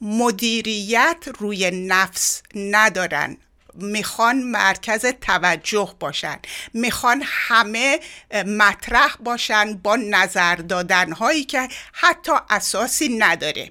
[0.00, 3.36] مدیریت روی نفس ندارن.
[3.74, 6.38] می‌خوان مرکز توجه باشن.
[6.74, 8.00] می‌خوان همه
[8.46, 13.70] مطرح باشن با نظر دادن هایی که حتی اساسی نداره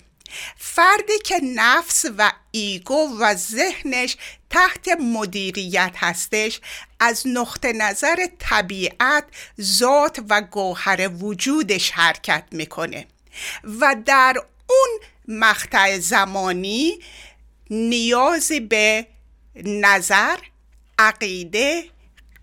[0.58, 4.18] فردی که نفس و ایگو و ذهنش
[4.50, 6.60] تحت مدیریت هستش
[7.00, 9.24] از نقطه نظر طبیعت
[9.62, 13.08] ذات و گوهر وجودش حرکت می‌کنه
[13.64, 14.36] و در
[14.70, 17.00] اون مقطع زمانی
[17.70, 19.08] نیازی به
[19.66, 20.38] نظر
[21.00, 21.84] عقیده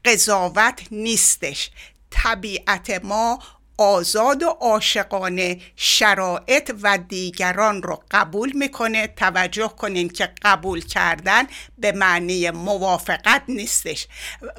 [0.05, 1.70] قضاوت نیستش.
[2.11, 3.43] طبیعت ما
[3.78, 9.06] آزاد و عاشقانه شرایط و دیگران رو قبول می‌کنه.
[9.06, 11.42] توجه کنین که قبول کردن
[11.78, 14.06] به معنی موافقت نیستش.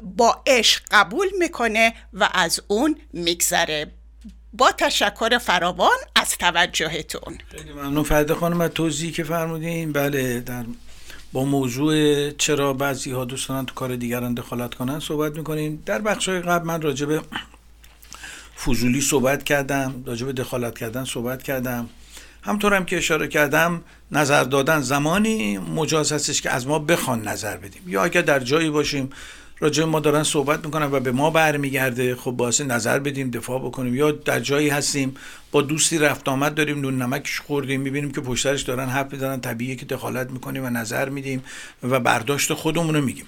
[0.02, 3.92] با عشق قبول می‌کنه و از اون میگذره.
[4.52, 7.38] با تشکر فراوان از توجهتون.
[7.48, 8.04] خیلی ممنون.
[8.04, 9.92] فرده خانم از توضیحی که فرمودین.
[9.92, 10.64] بله در
[11.32, 15.82] با موضوع چرا بعضی ها دوست تو کار دیگران دخالت کنن صحبت می‌کنیم.
[15.86, 17.22] در بخش قبل من راجع به
[18.64, 21.88] فضولی صحبت کردم راجع به دخالت کردن صحبت کردم.
[22.42, 23.82] همطور هم که اشاره کردم
[24.12, 27.82] نظر دادن زمانی مجاز هستش که از ما بخوان نظر بدیم.
[27.86, 29.10] یا اگر در جایی باشیم
[29.60, 33.94] راجع ما دارن صحبت می‌کنن و به ما برمیگرده خب باعث نظر بدیم دفاع بکنیم.
[33.94, 35.14] یا در جایی هستیم
[35.52, 39.76] با دوستی رفت آمد داریم نون نمکش خوردیم می‌بینیم که پشترش دارن حرف می‌زنن طبیعیه
[39.76, 41.44] که دخالت می‌کنیم و نظر میدیم
[41.82, 43.26] و برداشت خودمون رو میگیم.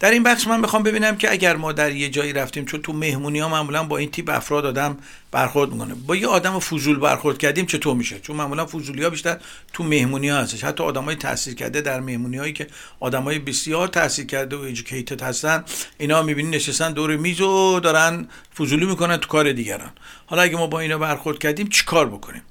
[0.00, 2.92] در این بخش من می‌خوام ببینم که اگر ما در یه جایی رفتیم چون تو
[2.92, 4.96] مهمونی ها معمولا با این تیپ افراد آدم
[5.30, 5.94] برخورد می‌کنه.
[5.94, 9.38] با یه آدم فضول برخورد کردیم چطور میشه؟ چون معمولا فضولی ها بیشتر
[9.72, 10.64] تو مهمونی ها هستش.
[10.64, 12.66] حتی آدمای تاثیر کرده در مهمونی هایی که
[13.00, 15.64] آدمای بسیار تاثیر کرده و ایژوکیتد هستن
[15.98, 18.28] اینا می‌بینی نشستن دور میز و دارن
[18.58, 19.90] فضولی می‌کنن تو کار دیگران.
[20.26, 22.42] حالا اگه ما با اینا برخورد کردیم چیکار بکنیم؟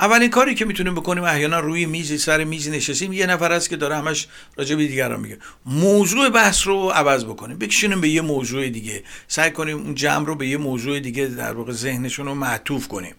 [0.00, 3.76] اولین کاری که می‌تونیم بکنیم احیانا روی میزی سر میزی نشستیم یه نفر هست که
[3.76, 4.26] داره همش
[4.56, 5.38] راجع به دیگران میگه.
[5.66, 9.04] موضوع بحث رو عوض بکنیم بکشونیم به یه موضوع دیگه.
[9.28, 13.14] سعی کنیم اون جمع رو به یه موضوع دیگه در واقع ذهنشون رو معطوف کنیم.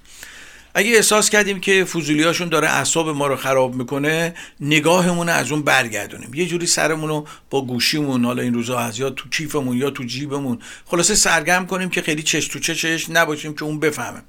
[0.78, 6.34] اگه احساس کردیم که فضولیاشون داره اعصاب ما رو خراب می‌کنه نگاهمون از اون برگردونیم.
[6.34, 10.04] یه جوری سرمون رو با گوشیمون حالا این روزا از یا تو کیفمون یا تو
[10.04, 14.22] جیبمون خلاصه سرگرم کنیم که خیلی چش تو چشش نباشیم که اون بفهمه.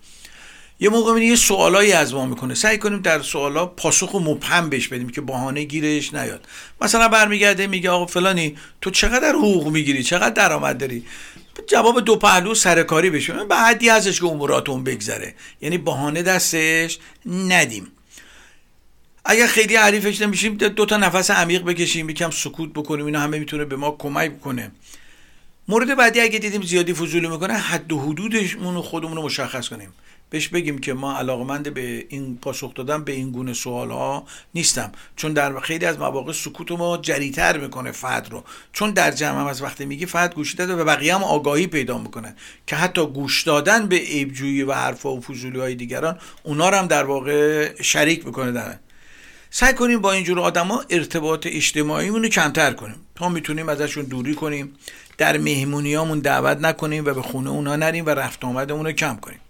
[0.80, 2.54] یه موقع یه سوالایی از ما می‌کنه.
[2.54, 6.46] سعی کنیم در سوالا پاسخ و مبهم بهش بدیم که بهانه گیرش نیاد.
[6.80, 11.06] مثلا برمیگرده میگه آقا فلانی تو چقدر حقوق می‌گیری؟ چقدر درآمد داری؟
[11.68, 15.34] جواب دو پهلو سرکاری بشه به حدی ازش که اموراتون بگذره.
[15.60, 17.86] یعنی بهانه دستش ندیم.
[19.24, 23.64] اگر خیلی عریفش نمیشیم دو تا نفس عمیق بکشیم یکم سکوت بکنیم اینا همه می‌تونه
[23.64, 24.70] به ما کمک بکنه
[25.68, 29.92] مورد بعدی اگه دیدیم زیادی فضولی می‌کنه حد و حدودمون خودمون رو مشخص کنیم.
[30.30, 34.92] بهش بگیم که ما علاقمند به این پاسخ دادن به این گونه سوال ها نیستم.
[35.16, 38.44] چون در خیلی از مواقع سکوت ما جریتر می‌کنه فرد رو.
[38.72, 42.34] چون در جمع از وقتی میگی فرد گوش داده و بقیه هم آگاهی پیدا می‌کنه
[42.66, 46.86] که حتی گوش دادن به عیبجویی و حرفا و فضولی های دیگران اونا رو هم
[46.86, 48.78] در واقع شریک می‌کنه در
[49.50, 52.96] سعی کنیم با اینجور آدما ارتباط اجتماعیمون رو کمتر کنیم.
[53.14, 54.74] تا می‌تونیم ازشون دوری کنیم
[55.18, 59.40] در مهمونیامون دعوت نکنیم و به خونه اونا نریم و رفت آمدمون رو کم کنیم.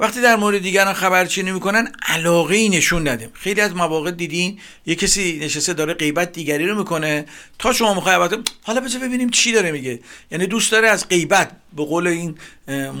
[0.00, 3.30] وقتی در مورد دیگران خبرچینی می‌کنن علاقه ای نشون ندیم.
[3.34, 7.26] خیلی از مواقع دیدین یه کسی نشسته داره غیبت دیگری رو می‌کنه.
[7.58, 8.14] تا شما می‌خوای
[8.62, 10.00] حالا بذار ببینیم چی داره میگه.
[10.30, 12.38] یعنی دوست داره از غیبت به قول این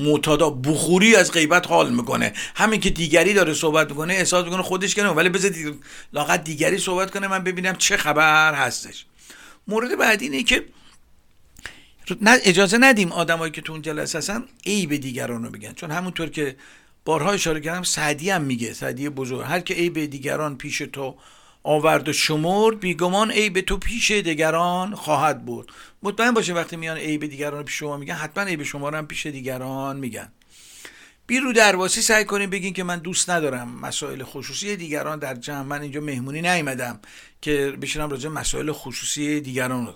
[0.04, 2.32] معتادا بخوری از غیبت حال می‌کنه.
[2.54, 5.50] همین که دیگری داره صحبت می‌کنه احساس می‌کنه خودش کنه ولی بذار
[6.12, 9.04] لاقت دیگری صحبت کنه من ببینم چه خبر هستش.
[9.68, 10.64] مورد بعدی اینه که
[12.44, 15.72] اجازه ندیم آدمایی که تو اون جلسه هستن عیب دیگران رو بگن.
[15.72, 16.56] چون همونطور که
[17.10, 19.46] بارها اشاره کردم سعدی هم میگه سعدی بزرگ.
[19.46, 21.16] هر که عیب دیگران پیش تو
[21.62, 27.26] آورد و شمرد بیگمان عیب تو پیش دیگران خواهد بود مطمئن باشه وقتی میان عیب
[27.26, 30.32] دیگران رو پیش شما میگن حتما عیب شما هم پیش دیگران میگن.
[31.26, 35.62] بیرو درواسی سعی کنیم بگین که من دوست ندارم مسائل خصوصی دیگران در جمع.
[35.62, 37.00] من اینجا مهمونی نیومدم
[37.40, 39.92] که بشینم راجع مسائل خصوصی دیگران رو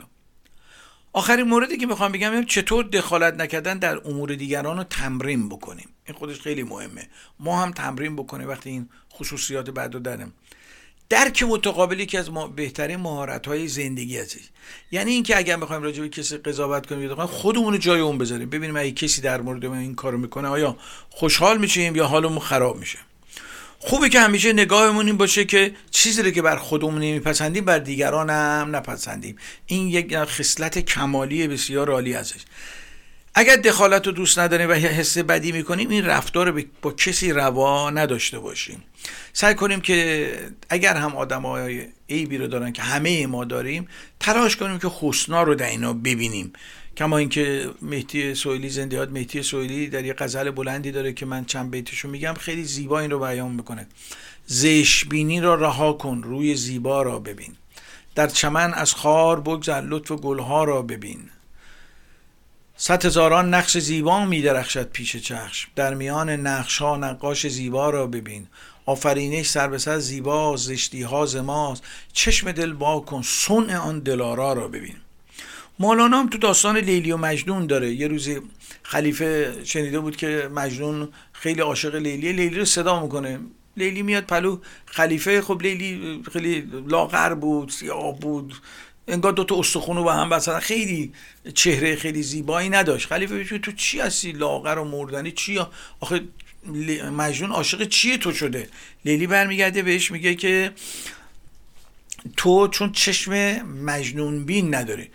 [1.16, 5.88] آخرین موردی که می‌خوام بگم چطور دخالت نکردن در امور دیگران رو تمرین بکنیم.
[6.06, 7.08] این خودش خیلی مهمه.
[7.40, 10.32] ما هم تمرین بکنیم وقتی این خصوصیات بعد رو داریم.
[11.08, 14.38] درک متقابلی که از ما بهترین مهارت های زندگی هست
[14.90, 18.50] یعنی اینکه اگر بخوایم راجع به کسی قضاوت کنیم خودمون رو جای اون بذاریم.
[18.50, 20.76] ببینیم اگه کسی در مورد ما این کارو می‌کنه آیا
[21.10, 22.98] خوشحال میشیم یا حالمون خراب میشه؟
[23.86, 28.30] خوبه که همیشه نگاهمون این باشه که چیزی رو که بر خودمون نمیپسندیم بر دیگران
[28.30, 29.36] هم نپسندیم.
[29.66, 32.40] این یک خصلت کمالی بسیار عالی ازش.
[33.34, 37.90] اگر دخالت رو دوست نداریم و حس بدی می‌کنیم این رفتار رو با کسی روا
[37.90, 38.82] نداشته باشیم.
[39.32, 40.30] سعی کنیم که
[40.68, 43.88] اگر هم آدم های عیبی رو دارن که همه ما داریم
[44.20, 46.52] تلاش کنیم که حسنا رو در اینا ببینیم.
[46.96, 51.70] کما اینکه مهدی سویلی زندیات مهدی سویلی در یه غزل بلندی داره که من چند
[51.70, 53.86] بیتشو میگم خیلی زیبا این رو بیان می‌کنه.
[54.46, 57.56] زشبینی را رها کن روی زیبا را ببین.
[58.14, 61.30] در چمن از خار بگذر لطف گلها را ببین.
[62.76, 68.06] صد هزاران نقش زیبا می درخشد پیش چشم در میان نقش ها نقاش زیبا را
[68.06, 68.46] ببین.
[68.86, 71.82] آفرینش سر به سر زیبا زشتی ها زماست
[72.12, 74.96] چشم دل با کن سن آن دلارا را ببین.
[75.78, 77.94] مولانا هم تو داستان لیلی و مجنون داره.
[77.94, 78.40] یه روزی
[78.82, 82.32] خلیفه شنیده بود که مجنون خیلی عاشق لیلیه.
[82.32, 83.38] لیلی رو صدا می‌کنه.
[83.76, 84.58] لیلی میاد پلو.
[84.86, 88.54] خلیفه خب لیلی خیلی لاغر بود سیاه بود.
[89.08, 91.12] انگار دوتا استخونو با هم بسن خیلی
[91.54, 93.08] چهره خیلی زیبایی نداشت.
[93.08, 95.60] خلیفه بهش تو چی هستی؟ لاغر و مردنی چی
[96.00, 96.20] آخه
[97.16, 98.68] مجنون عاشق چیه تو شده؟
[99.04, 100.72] لیلی برمیگرده بهش میگه که
[102.36, 105.10] تو چون چشم مجنون بین نداری.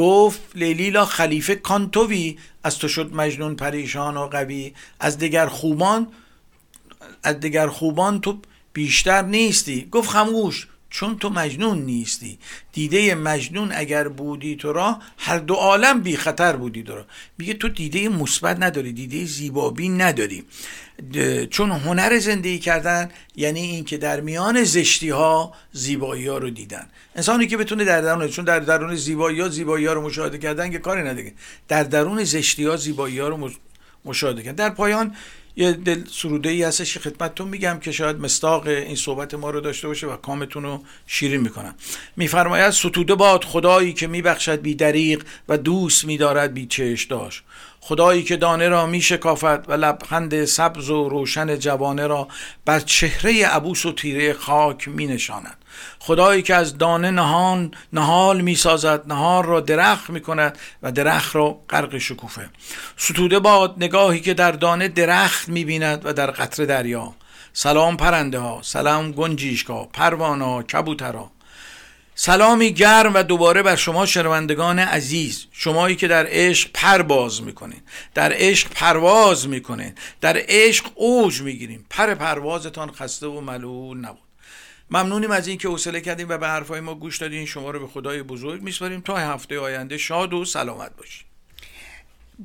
[0.00, 4.72] گفت لیلیلا خلیفه کانتوی از تو شد مجنون پریشان و قوی.
[5.00, 6.08] از دیگر خوبان
[7.22, 8.38] از دیگر خوبان تو
[8.72, 9.88] بیشتر نیستی.
[9.90, 12.38] گفت خموش چون تو مجنون نیستی.
[12.72, 17.04] دیده مجنون اگر بودی تو را هر دو عالم بی خطر بودی تو را.
[17.38, 20.44] میگه تو دیده مثبت نداری دیده زیبابی نداری.
[21.50, 26.86] چون هنر زندگی کردن یعنی اینکه در میان زشتی ها زیبایی ها رو دیدن.
[27.16, 30.70] انسانی که بتونه در درون چون در درون زیبایی ها زیبایی ها رو مشاهده کردن
[30.70, 31.32] که کاری نداره.
[31.68, 33.50] در درون زشتی ها زیبایی ها رو
[34.04, 34.68] مشاهده کردن.
[34.68, 35.16] در پایان
[35.56, 39.60] یه دل سروده ای هستش که خدمتتون میگم که شاید مستاق این صحبت ما رو
[39.60, 41.74] داشته باشه و کامتون رو شیرین می‌کنم.
[42.16, 47.42] میفرماید ستوده باد خدایی که میبخشد بی دریق و دوست میدارد بی چش داشت.
[47.80, 52.28] خدایی که دانه را می شکافد و لبخند سبز و روشن جوانه را
[52.64, 55.56] بر چهره عبوس و تیره خاک می نشاند.
[55.98, 61.36] خدایی که از دانه نهان نهال می سازد نهار را درخت می کند و درخت
[61.36, 62.50] را غرق شکوفه.
[62.96, 67.14] ستوده باد نگاهی که در دانه درخت می بیند و در قطر دریا.
[67.52, 71.30] سلام پرنده ها سلام گنجیشکا پروانه کبوترها.
[72.22, 77.82] سلامی گرم و دوباره بر شما شنوندگان عزیز شمایی که در عشق پرواز می‌کنین
[78.14, 84.28] در عشق پرواز می‌کنین در عشق اوج می‌گیریم پر پروازتان خسته و ملول نبود.
[84.90, 87.46] ممنونیم از اینکه حوصله کردیم و به حرفای ما گوش دادین.
[87.46, 89.00] شما رو به خدای بزرگ میسپاریم.
[89.00, 91.26] تا هفته آینده شاد و سلامت باشید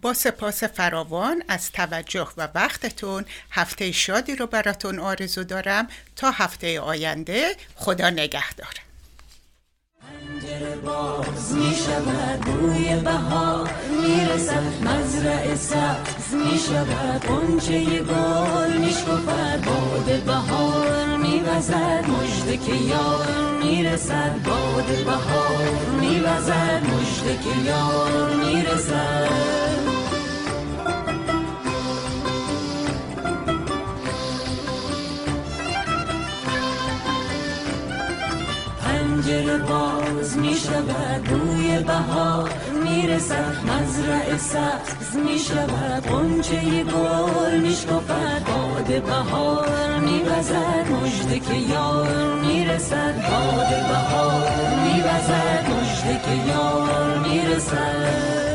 [0.01, 5.87] با سپاس فراوان از توجه و وقتتون هفته شادی رو براتون آرزو دارم.
[6.15, 8.84] تا هفته آینده خدا نگهدار.
[10.05, 18.89] پنجره باز می شود بوی بهار می رسد مزرع سبز می شود قنچه گل می
[18.89, 26.83] شکفد باد بهار می وزد مجد که یار می رسد باد بهار می وزد
[27.43, 28.63] که یار می
[39.25, 42.49] پنجره باز می شود بوی بهار.
[42.83, 49.99] می‌رسد مزرع سبز می‌شود قنچه گل میشکفد باد بهار.
[49.99, 54.49] میوزد مجده که یار می‌رسد باد بهار.
[54.83, 58.54] میوزد مجده که یار می‌رسد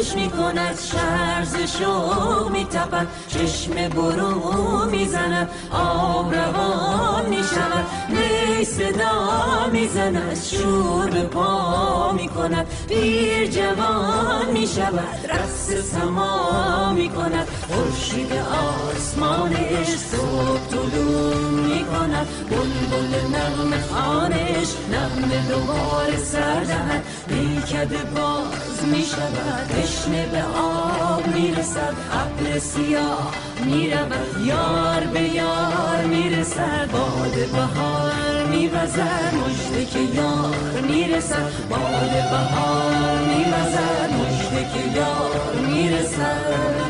[0.00, 8.64] می کند شرز شوق می تپد چشم برو می زند آب روان می شود نی
[8.64, 17.08] صدا می زند شور به پا می کند پیر جوان می شود رقص سما می
[17.08, 28.69] کند خورشید آسمانش صبح طلوع می کند بلبل نغم خانش نغم دوباره سردهد میکد باز
[28.84, 29.66] می شود.
[29.68, 33.32] تشنه به آب می‌رسد ابر سیاه
[33.64, 44.10] می‌رود یار به یار می‌رسد باد بهار میوزد مجده که یار می‌رسد باد بهار میوزد
[44.20, 46.89] مجده که یار می‌رسد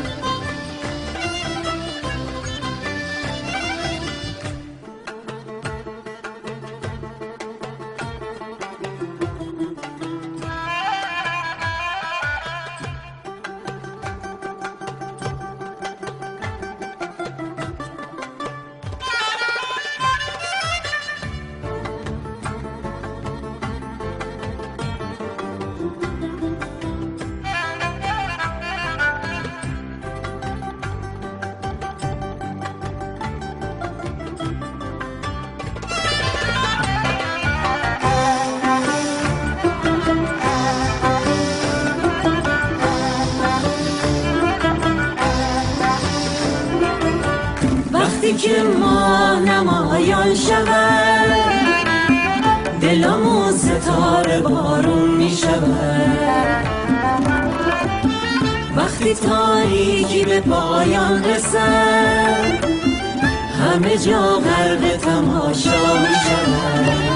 [63.97, 67.11] جا غرق تماشا می شود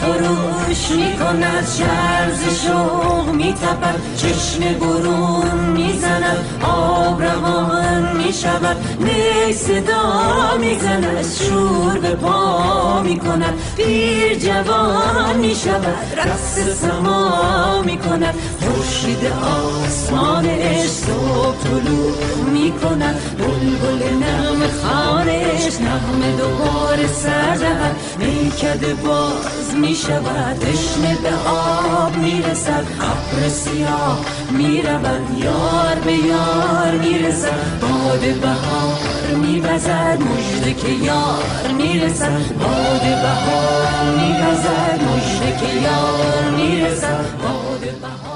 [0.00, 8.76] فروش می کند شرز شوق می تپد چشم برون می زند آب روان می شود
[9.00, 17.82] نی صدا می زند شور به پا می کند پیر جوان می شود رقص سما
[17.82, 17.98] می
[18.70, 19.32] کند خورشید
[19.86, 22.14] آسمانش صبح طلوع
[22.52, 32.16] می کند بلبل نغم خانش نغم دوباره سر میکد باز می شود تشنه به آب
[32.16, 32.84] می‌رسد.
[33.00, 34.18] ابر سیاه
[34.50, 37.80] می‌رود یار به یار می‌رسد.
[37.80, 42.54] باد بهار میوزد مجده که یار می‌رسد.
[42.58, 47.26] باد بهار میوزد مجده که یار می‌رسد.
[47.42, 48.29] باد بهار